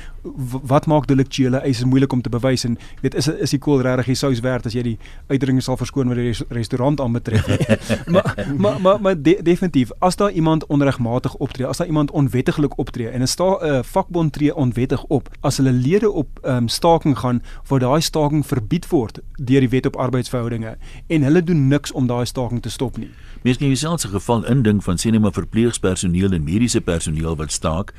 wat 0.62 0.86
maak 0.86 1.08
deliktuele 1.08 1.58
eise 1.58 1.86
moeilik 1.86 2.14
om 2.14 2.22
te 2.22 2.30
bewys 2.30 2.64
en 2.64 2.78
weet 3.02 3.16
is 3.16 3.28
is 3.28 3.54
die 3.54 3.60
kool 3.60 3.82
regtig 3.82 4.06
die 4.06 4.16
sous 4.16 4.40
werd 4.46 4.66
as 4.66 4.74
jy 4.74 4.84
die 4.84 4.98
uitdrukking 5.28 5.64
sal 5.64 5.78
verskoon 5.78 6.10
wat 6.12 6.20
die 6.20 6.28
res, 6.28 6.44
restaurant 6.50 7.02
aanbetref 7.02 7.48
maar 8.14 8.46
maar 8.58 8.82
maar, 8.82 9.02
maar 9.02 9.22
de, 9.22 9.38
definitief 9.44 9.92
as 10.00 10.16
daar 10.16 10.32
iemand 10.32 10.66
onregmatig 10.66 11.36
optree 11.36 11.68
as 11.68 11.78
daar 11.78 11.88
iemand 11.88 12.12
onwettiglik 12.12 12.78
optree 12.78 13.10
en 13.10 13.22
'n 13.22 13.28
uh, 13.40 13.80
vakbond 13.84 14.34
tree 14.34 14.56
onwettig 14.56 15.04
op 15.04 15.30
as 15.42 15.58
hulle 15.58 15.72
lede 15.72 16.12
op 16.12 16.28
um, 16.44 16.68
staking 16.68 17.18
gaan 17.18 17.42
waar 17.68 17.80
daai 17.80 18.02
staking 18.02 18.46
verbied 18.46 18.90
word 18.90 19.20
deur 19.36 19.60
die 19.60 19.70
wet 19.70 19.86
op 19.86 19.96
arbeidsverhoudinge 19.96 20.78
en 21.08 21.22
hulle 21.22 21.44
doen 21.44 21.68
niks 21.68 21.92
om 21.92 22.08
daai 22.08 22.26
staking 22.26 22.62
te 22.62 22.70
stop 22.70 22.98
nie 22.98 23.12
Miskien 23.46 23.68
jouself 23.68 24.00
se 24.00 24.08
geval 24.08 24.46
indink 24.46 24.82
van 24.82 24.98
sê 24.98 25.12
net 25.14 25.22
maar 25.22 25.36
verpleegspersoneel 25.36 26.32
en 26.34 26.44
mediese 26.44 26.82
personeel 26.82 27.36
wat 27.36 27.52
staak. 27.52 27.92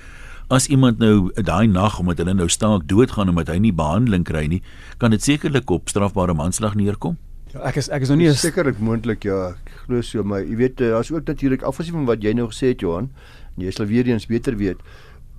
As 0.47 0.69
iemand 0.71 1.01
nou 1.03 1.33
daai 1.35 1.67
nag 1.67 1.97
omdat 1.99 2.21
hulle 2.23 2.37
nou 2.39 2.47
staak 2.47 2.85
doodgaan 2.87 3.33
omdat 3.33 3.49
hy 3.51 3.57
nie 3.65 3.73
behandeling 3.75 4.23
kry 4.29 4.45
nie, 4.47 4.61
kan 5.03 5.11
dit 5.11 5.25
sekerlik 5.25 5.73
op 5.75 5.91
strafbare 5.91 6.37
manslag 6.39 6.77
neerkom. 6.79 7.17
Ja, 7.51 7.65
ek 7.67 7.81
is 7.83 7.89
ek 7.91 8.07
is 8.07 8.13
nog 8.13 8.21
nie 8.21 8.31
sekerlik 8.31 8.79
moontlik 8.79 9.27
ja, 9.27 9.57
ek 9.57 9.73
glo 9.89 10.05
so, 10.07 10.23
maar 10.23 10.45
jy 10.47 10.61
weet 10.61 10.79
daar's 10.79 11.11
ook 11.11 11.27
natuurlik 11.27 11.67
afgesien 11.67 11.99
van 11.99 12.07
wat 12.07 12.23
jy 12.23 12.37
nou 12.39 12.47
gesê 12.53 12.71
het 12.77 12.87
Johan, 12.87 13.11
jy 13.59 13.75
sal 13.75 13.91
weer 13.91 14.07
eens 14.07 14.29
beter 14.31 14.55
weet, 14.61 14.79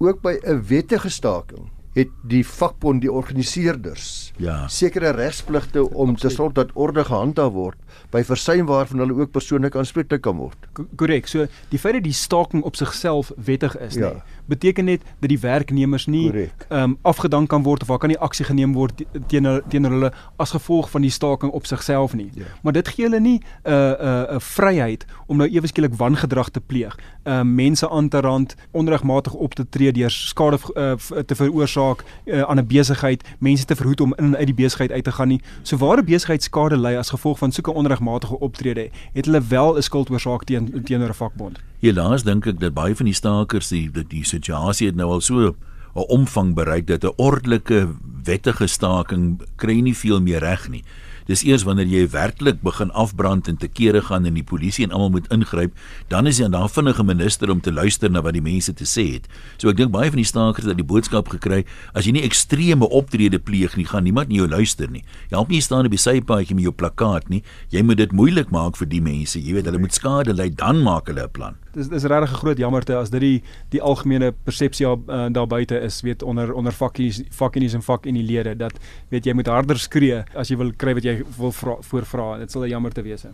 ook 0.04 0.20
by 0.28 0.36
'n 0.43 0.60
wettige 0.67 1.10
staking 1.10 1.72
het 1.98 2.12
die 2.30 2.43
vakbond 2.46 3.02
die 3.02 3.12
organiseerders 3.12 4.32
ja. 4.41 4.67
sekere 4.70 5.13
regspligte 5.17 5.82
om 5.89 6.15
te 6.20 6.30
sorg 6.30 6.54
dat 6.58 6.74
orde 6.78 7.04
gehandhaaf 7.08 7.54
word 7.56 8.02
by 8.13 8.22
versuim 8.28 8.67
waarvan 8.70 9.02
hulle 9.04 9.17
ook 9.17 9.32
persoonlik 9.36 9.76
aanspreeklik 9.76 10.22
kan 10.22 10.38
word. 10.38 10.67
Korrek. 11.00 11.28
So 11.28 11.48
die 11.72 11.80
feit 11.82 11.98
dat 11.98 12.06
die 12.06 12.15
staking 12.15 12.63
op 12.67 12.78
sigself 12.80 13.32
wettig 13.36 13.76
is, 13.82 13.98
ja. 13.98 14.13
nee, 14.13 14.37
beteken 14.47 14.86
net 14.86 15.01
dat 15.19 15.29
die 15.29 15.39
werknemers 15.39 16.05
nie 16.05 16.31
ehm 16.31 16.83
um, 16.83 16.97
afgedank 17.01 17.49
kan 17.49 17.63
word 17.63 17.81
of 17.81 17.88
daar 17.88 17.97
kan 17.97 18.10
nie 18.10 18.19
aksie 18.19 18.45
geneem 18.45 18.73
word 18.73 19.03
teenoor 19.27 19.62
teenoor 19.67 19.91
hulle 19.91 20.12
as 20.36 20.51
gevolg 20.51 20.89
van 20.89 21.01
die 21.01 21.12
staking 21.12 21.51
op 21.51 21.65
sigself 21.65 22.13
nie. 22.13 22.29
Ja. 22.33 22.43
Maar 22.62 22.73
dit 22.73 22.88
gee 22.88 23.05
hulle 23.05 23.19
nie 23.19 23.39
'n 23.39 23.71
uh, 23.71 23.73
'n 23.73 24.05
uh, 24.05 24.21
'n 24.31 24.33
uh, 24.33 24.39
vryheid 24.39 25.05
om 25.25 25.38
nou 25.38 25.49
ewe 25.49 25.67
skielik 25.67 25.93
wangedrag 25.93 26.49
te 26.49 26.62
pleeg, 26.62 26.97
ehm 27.23 27.47
uh, 27.47 27.53
mense 27.55 27.89
aan 27.89 28.10
te 28.10 28.19
rand, 28.19 28.55
onregmatig 28.71 29.33
op 29.33 29.53
te 29.53 29.69
tree 29.69 29.91
deur 29.91 30.12
skade 30.12 30.57
uh, 30.75 30.91
te 31.21 31.36
veroorsaak 31.36 32.03
uh, 32.25 32.41
aan 32.41 32.60
'n 32.60 32.67
besigheid, 32.67 33.23
mense 33.39 33.65
te 33.65 33.75
verhoed 33.75 34.01
om 34.01 34.13
in 34.15 34.25
en 34.25 34.38
uit 34.38 34.45
die 34.45 34.55
besigheid 34.55 34.91
uit 34.91 35.03
te 35.03 35.12
gaan 35.12 35.27
nie. 35.27 35.41
So 35.62 35.77
waar 35.77 35.97
'n 35.97 36.05
besigheid 36.05 36.43
skade 36.43 36.77
ly 36.77 36.95
as 36.95 37.10
gevolg 37.10 37.38
van 37.38 37.51
soeke 37.51 37.73
onregmatige 37.73 38.39
optrede, 38.39 38.89
het 39.13 39.25
hulle 39.25 39.41
wel 39.47 39.77
'n 39.77 39.81
skuld 39.81 40.10
oorsaak 40.10 40.43
teen 40.43 40.83
teenoor 40.83 41.10
'n 41.10 41.13
vakbond. 41.13 41.60
Helaas 41.77 42.23
dink 42.25 42.47
ek 42.49 42.57
dat 42.57 42.73
baie 42.73 42.95
van 42.97 43.05
die 43.05 43.13
stakers 43.13 43.67
die 43.69 43.83
die, 43.93 44.01
die 44.09 44.23
situasie 44.25 44.87
het 44.89 44.95
nou 44.97 45.11
al 45.13 45.21
so 45.21 45.53
'n 45.93 46.05
omvang 46.09 46.55
bereik 46.57 46.87
dat 46.87 47.05
'n 47.05 47.13
ordelike 47.17 47.93
wettige 48.25 48.67
staking 48.67 49.41
kry 49.57 49.81
nie 49.81 49.93
veel 49.93 50.19
meer 50.19 50.39
reg 50.41 50.69
nie. 50.69 50.83
Dis 51.27 51.43
eers 51.43 51.63
wanneer 51.63 51.85
jy 51.85 52.07
werklik 52.09 52.61
begin 52.63 52.89
afbrand 52.91 53.47
en 53.47 53.57
te 53.57 53.67
kere 53.67 54.01
gaan 54.01 54.25
en 54.25 54.33
die 54.33 54.43
polisie 54.43 54.85
en 54.85 54.91
almal 54.91 55.09
moet 55.09 55.27
ingryp, 55.31 55.73
dan 56.07 56.25
is 56.25 56.39
jy 56.39 56.49
dan 56.49 56.69
vinnige 56.69 57.03
minister 57.03 57.51
om 57.51 57.61
te 57.61 57.71
luister 57.71 58.09
na 58.09 58.21
wat 58.21 58.33
die 58.33 58.41
mense 58.41 58.73
te 58.73 58.85
sê 58.85 59.13
het. 59.13 59.27
So 59.57 59.69
ek 59.69 59.77
dink 59.77 59.91
baie 59.91 60.09
van 60.09 60.17
die 60.17 60.25
stakers 60.25 60.65
het 60.65 60.77
die 60.77 60.87
boodskap 60.87 61.27
gekry, 61.29 61.65
as 61.93 62.05
jy 62.05 62.11
nie 62.11 62.23
ekstreme 62.23 62.89
optrede 62.89 63.39
pleeg 63.39 63.75
nie, 63.75 63.85
gaan 63.85 64.03
niemand 64.03 64.29
nie 64.29 64.37
jou 64.37 64.47
luister 64.47 64.89
nie. 64.89 65.03
Jy 65.29 65.37
help 65.37 65.49
nie 65.49 65.61
staan 65.61 65.85
op 65.85 65.91
die 65.91 65.99
sypaadjie 65.99 66.55
met 66.55 66.63
jou 66.63 66.73
plakkaat 66.73 67.29
nie. 67.29 67.43
Jy 67.69 67.83
moet 67.83 67.97
dit 67.97 68.11
moeilik 68.11 68.49
maak 68.49 68.77
vir 68.77 68.87
die 68.87 69.01
mense. 69.01 69.39
Jy 69.39 69.53
weet 69.53 69.65
hulle 69.65 69.79
moet 69.79 69.93
skade 69.93 70.33
ly, 70.33 70.49
dan 70.49 70.81
maak 70.81 71.07
hulle 71.07 71.23
'n 71.23 71.31
plan 71.31 71.55
dis 71.77 71.89
dis 71.93 72.07
regtig 72.09 72.31
'n 72.31 72.41
groot 72.41 72.57
jammerte 72.57 72.95
as 72.97 73.09
dit 73.13 73.21
die 73.21 73.43
die 73.69 73.81
algemene 73.81 74.31
persepsie 74.31 74.87
uh, 74.87 75.27
daar 75.29 75.47
buite 75.47 75.79
is 75.79 76.01
weet 76.01 76.23
onder 76.23 76.53
onder 76.53 76.73
vakkies 76.73 77.21
vakkies 77.29 77.73
en 77.73 77.81
vak 77.81 78.05
in 78.05 78.17
die 78.17 78.25
lede 78.25 78.55
dat 78.55 78.73
weet 79.09 79.25
jy 79.25 79.33
moet 79.33 79.47
harder 79.47 79.77
skree 79.77 80.23
as 80.35 80.49
jy 80.49 80.57
wil 80.57 80.73
kry 80.73 80.93
wat 80.93 81.03
jy 81.03 81.21
wil 81.37 81.51
vra, 81.51 81.77
voorvra 81.81 82.37
dit 82.39 82.51
sal 82.51 82.65
'n 82.65 82.69
jammerte 82.69 83.03
wees 83.03 83.25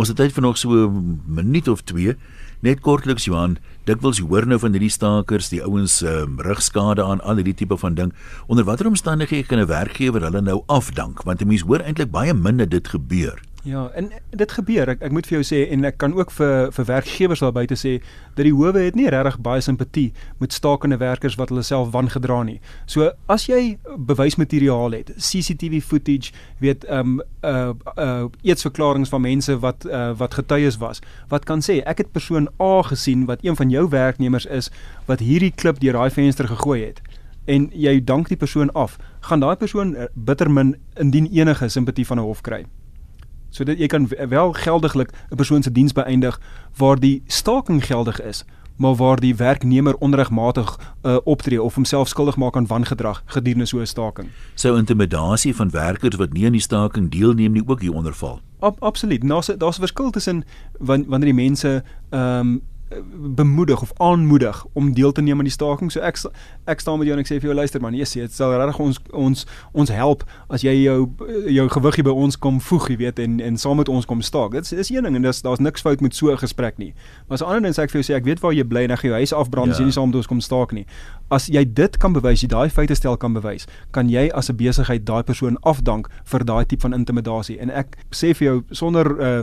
Ons 0.00 0.08
het 0.08 0.16
tyd 0.16 0.32
vir 0.32 0.42
nog 0.42 0.56
so 0.56 0.68
'n 0.88 1.20
minuut 1.26 1.68
of 1.68 1.82
2 1.82 2.16
net 2.60 2.80
kortliks 2.80 3.24
Johan 3.24 3.58
dikwels 3.84 4.20
hoor 4.20 4.46
nou 4.46 4.58
van 4.58 4.72
hierdie 4.72 4.92
stakers 4.92 5.48
die 5.48 5.62
ouens 5.62 6.02
um, 6.02 6.40
rugskade 6.40 7.04
aan 7.04 7.20
al 7.20 7.36
hierdie 7.36 7.54
tipe 7.54 7.76
van 7.76 7.94
ding. 7.94 8.12
Onder 8.46 8.64
watter 8.64 8.86
omstandighede 8.86 9.46
kan 9.48 9.58
'n 9.58 9.66
werkgewer 9.66 10.22
hulle 10.22 10.40
nou 10.40 10.62
afdank? 10.66 11.22
Want 11.22 11.40
'n 11.40 11.48
mens 11.48 11.62
hoor 11.62 11.80
eintlik 11.80 12.10
baie 12.10 12.34
min 12.34 12.56
dat 12.56 12.70
dit 12.70 12.88
gebeur 12.88 13.40
Ja, 13.62 13.90
en 13.94 14.08
dit 14.30 14.52
gebeur. 14.52 14.88
Ek 14.88 15.02
ek 15.04 15.12
moet 15.12 15.26
vir 15.28 15.36
jou 15.40 15.44
sê 15.44 15.58
en 15.72 15.84
ek 15.84 15.98
kan 16.00 16.14
ook 16.16 16.30
vir 16.32 16.70
vir 16.72 16.86
werkgewers 16.88 17.42
daar 17.44 17.52
buite 17.52 17.76
sê 17.76 17.98
dat 18.38 18.46
die 18.46 18.54
howe 18.56 18.86
het 18.86 18.96
nie 18.96 19.10
regtig 19.12 19.36
baie 19.44 19.60
simpatie 19.60 20.14
met 20.40 20.56
stakende 20.56 20.96
werkers 20.96 21.36
wat 21.36 21.52
hulle 21.52 21.64
self 21.66 21.90
wangedra 21.92 22.38
nie. 22.48 22.56
So 22.88 23.10
as 23.28 23.44
jy 23.50 23.76
bewysmateriaal 24.08 24.96
het, 24.96 25.12
CCTV 25.16 25.82
footage, 25.84 26.32
weet 26.64 26.88
ehm 26.88 27.20
um, 27.20 27.20
uh 27.44 27.74
uh 28.00 28.28
eetsverklaringe 28.48 29.12
van 29.12 29.26
mense 29.28 29.58
wat 29.60 29.84
uh 29.84 30.16
wat 30.16 30.40
getuies 30.40 30.80
was, 30.80 31.04
wat 31.28 31.44
kan 31.44 31.60
sê 31.60 31.82
ek 31.84 32.04
het 32.06 32.12
persoon 32.16 32.48
A 32.60 32.82
gesien 32.88 33.28
wat 33.28 33.44
een 33.44 33.56
van 33.56 33.70
jou 33.70 33.88
werknemers 33.88 34.46
is 34.46 34.72
wat 35.06 35.20
hierdie 35.20 35.52
klip 35.52 35.84
deur 35.84 36.00
daai 36.00 36.10
venster 36.10 36.48
gegooi 36.48 36.80
het 36.86 37.04
en 37.44 37.70
jy 37.74 37.98
dank 38.04 38.28
die 38.28 38.36
persoon 38.36 38.70
af, 38.72 38.98
gaan 39.20 39.40
daai 39.40 39.56
persoon 39.56 39.96
bittermin 40.14 40.76
indien 41.00 41.26
enige 41.32 41.68
simpatie 41.68 42.06
van 42.06 42.18
'n 42.18 42.24
hof 42.24 42.40
kry 42.40 42.64
sodat 43.50 43.78
jy 43.78 43.86
kan 43.86 44.08
wel 44.28 44.52
geldiglik 44.52 45.10
'n 45.30 45.36
persoon 45.36 45.62
se 45.62 45.72
diens 45.72 45.92
beëindig 45.92 46.40
waar 46.76 47.00
die 47.00 47.22
staking 47.26 47.84
geldig 47.84 48.20
is 48.20 48.44
maar 48.80 48.94
waar 48.96 49.20
die 49.20 49.36
werknemer 49.36 49.96
onregmatig 49.96 50.78
uh, 51.02 51.16
optree 51.24 51.62
of 51.62 51.74
homself 51.74 52.08
skuldig 52.08 52.36
maak 52.36 52.56
aan 52.56 52.66
wangedrag 52.66 53.22
gedurende 53.26 53.66
so 53.66 53.78
'n 53.78 53.86
staking. 53.86 54.28
Sou 54.54 54.78
intimidasie 54.78 55.56
van 55.56 55.70
werkers 55.70 56.16
wat 56.16 56.32
nie 56.32 56.44
aan 56.46 56.52
die 56.52 56.60
staking 56.60 57.10
deelneem 57.10 57.52
nie 57.52 57.62
ook 57.66 57.80
hier 57.80 57.92
onderval. 57.92 58.40
Ab, 58.58 58.76
absoluut. 58.82 59.28
Daar's 59.28 59.46
daar's 59.46 59.76
'n 59.76 59.80
verskil 59.80 60.10
tussen 60.10 60.44
wanneer 60.78 61.20
die 61.20 61.34
mense 61.34 61.84
ehm 62.10 62.38
um, 62.38 62.60
bemoedig 63.34 63.82
of 63.82 63.92
aanmoedig 63.96 64.66
om 64.72 64.94
deel 64.94 65.12
te 65.12 65.22
neem 65.22 65.38
aan 65.38 65.44
die 65.44 65.52
staking. 65.52 65.92
So 65.92 66.00
ek 66.00 66.18
ek 66.64 66.80
staan 66.80 66.98
met 66.98 67.06
jou 67.06 67.16
en 67.16 67.22
ek 67.22 67.28
sê 67.28 67.38
vir 67.38 67.50
jou 67.50 67.54
luister 67.54 67.80
man, 67.80 67.94
yes, 67.94 68.16
dit 68.18 68.32
sal 68.34 68.54
regtig 68.58 68.80
ons 68.82 68.98
ons 69.14 69.46
ons 69.72 69.92
help 69.94 70.24
as 70.50 70.64
jy 70.66 70.74
jou 70.82 70.98
jou 71.46 71.68
gewiggie 71.70 72.04
by 72.06 72.14
ons 72.14 72.38
kom 72.38 72.58
voeg, 72.60 72.88
jy 72.90 72.96
weet 73.04 73.22
en 73.22 73.38
en 73.40 73.58
saam 73.60 73.78
met 73.78 73.88
ons 73.88 74.06
kom 74.06 74.22
staak. 74.26 74.56
Dit 74.58 74.66
is, 74.66 74.72
is 74.72 74.90
een 74.90 75.06
ding 75.06 75.20
en 75.20 75.28
dis 75.28 75.42
daar's 75.46 75.62
niks 75.62 75.86
fout 75.86 76.02
met 76.02 76.14
so 76.14 76.32
'n 76.32 76.42
gesprek 76.42 76.78
nie. 76.78 76.94
Maar 77.28 77.38
as 77.38 77.42
'n 77.42 77.46
ander 77.46 77.62
ding 77.62 77.74
sê 77.74 77.82
ek 77.82 77.90
vir 77.90 78.02
jou 78.02 78.12
sê 78.12 78.16
ek 78.16 78.24
weet 78.24 78.40
waar 78.40 78.52
jy 78.52 78.64
bly 78.64 78.84
en 78.84 78.90
ek 78.90 78.98
gaan 79.00 79.10
jou 79.10 79.18
huis 79.18 79.32
afbrand 79.32 79.66
ja. 79.66 79.72
as 79.72 79.78
jy 79.78 79.84
nie 79.84 79.92
saam 79.92 80.08
met 80.08 80.16
ons 80.16 80.26
kom 80.26 80.40
staak 80.40 80.72
nie. 80.72 80.86
As 81.30 81.46
jy 81.46 81.64
dit 81.64 81.96
kan 81.96 82.12
bewys, 82.12 82.42
jy 82.42 82.48
daai 82.48 82.68
feite 82.68 82.94
stel 82.94 83.16
kan 83.16 83.32
bewys, 83.32 83.66
kan 83.92 84.08
jy 84.08 84.30
as 84.34 84.50
'n 84.50 84.56
besigheid 84.56 85.06
daai 85.06 85.22
persoon 85.22 85.56
afdank 85.62 86.08
vir 86.24 86.44
daai 86.44 86.64
tipe 86.66 86.82
van 86.82 86.92
intimidasie. 86.92 87.58
En 87.60 87.70
ek 87.70 87.96
sê 88.10 88.34
vir 88.34 88.46
jou 88.46 88.62
sonder 88.70 89.06
uh, 89.20 89.42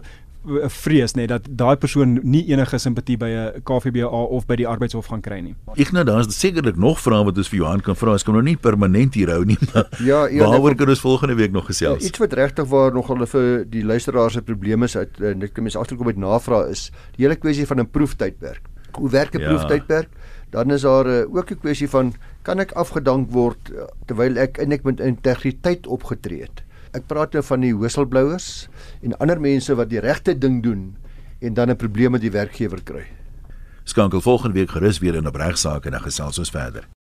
vrees 0.71 1.13
nê 1.17 1.25
dat 1.27 1.47
daai 1.59 1.75
persoon 1.75 2.19
nie 2.23 2.43
enige 2.51 2.77
simpatie 2.79 3.17
by 3.17 3.29
'n 3.29 3.61
KVBA 3.63 4.07
of 4.07 4.45
by 4.47 4.55
die 4.55 4.67
arbeidshof 4.67 5.07
gaan 5.07 5.21
kry 5.21 5.39
nie. 5.39 5.55
Ek 5.75 5.91
nou 5.91 6.03
daar's 6.03 6.27
sekerlik 6.39 6.77
nog 6.77 6.99
vrae 6.99 7.23
wat 7.25 7.37
ons 7.37 7.49
vir 7.49 7.59
Johan 7.59 7.81
kan 7.81 7.95
vra. 7.95 8.11
Ons 8.11 8.23
kan 8.23 8.33
nou 8.33 8.43
nie 8.43 8.55
permanent 8.55 9.13
hier 9.13 9.29
hou 9.29 9.43
nie. 9.45 9.57
Maar 9.73 9.87
ja, 9.99 10.25
ja 10.27 10.47
waaroor 10.47 10.75
kan 10.75 10.89
ons 10.89 10.99
volgende 10.99 11.35
week 11.35 11.51
nog 11.51 11.65
gesels? 11.65 12.05
Iets 12.05 12.19
wat 12.19 12.33
regtig 12.33 12.67
waar 12.67 12.93
nog 12.93 13.07
hulle 13.07 13.27
vir 13.27 13.65
die 13.65 13.83
luisteraars 13.83 14.33
se 14.33 14.41
probleme 14.41 14.85
is 14.85 14.95
uit 14.95 15.21
en 15.21 15.43
ek 15.43 15.53
kan 15.53 15.63
mense 15.63 15.79
agterkom 15.79 16.05
met 16.05 16.17
navraag 16.17 16.69
is 16.69 16.91
die 17.17 17.25
hele 17.25 17.35
kwessie 17.35 17.65
van 17.65 17.79
'n 17.79 17.89
proeftydperk. 17.89 18.61
Hoe 18.97 19.09
werk 19.09 19.35
'n 19.35 19.41
ja. 19.41 19.49
proeftydperk? 19.49 20.09
Dan 20.49 20.71
is 20.71 20.81
daar 20.81 21.05
uh, 21.05 21.35
ook 21.35 21.51
'n 21.51 21.59
kwessie 21.59 21.89
van 21.89 22.13
kan 22.41 22.59
ek 22.59 22.71
afgedank 22.71 23.31
word 23.31 23.71
uh, 23.73 23.87
terwyl 24.05 24.37
ek 24.37 24.57
in 24.57 24.71
ek 24.71 24.83
met 24.83 24.99
integriteit 24.99 25.87
opgetree 25.87 26.41
het? 26.41 26.63
Ek 26.95 27.07
praat 27.07 27.33
nou 27.33 27.43
van 27.43 27.63
die 27.63 27.73
whistleblowers 27.75 28.67
en 29.01 29.17
ander 29.19 29.39
mense 29.39 29.75
wat 29.75 29.89
die 29.89 29.99
regte 29.99 30.37
ding 30.37 30.61
doen 30.63 30.95
en 31.39 31.53
dan 31.53 31.69
'n 31.69 31.75
probleem 31.75 32.11
met 32.11 32.21
die 32.21 32.31
werkgewer 32.31 32.83
kry. 32.83 33.05
Skankel 33.83 34.21
volgende 34.21 34.59
week 34.59 34.69
gerus 34.69 34.99
weer 34.99 35.15
in 35.15 35.27
op 35.27 35.35
regsaake 35.35 35.85
en 35.85 35.91
dan 35.91 36.01
gesels 36.01 36.39
ons 36.39 36.49
verder. 36.49 36.87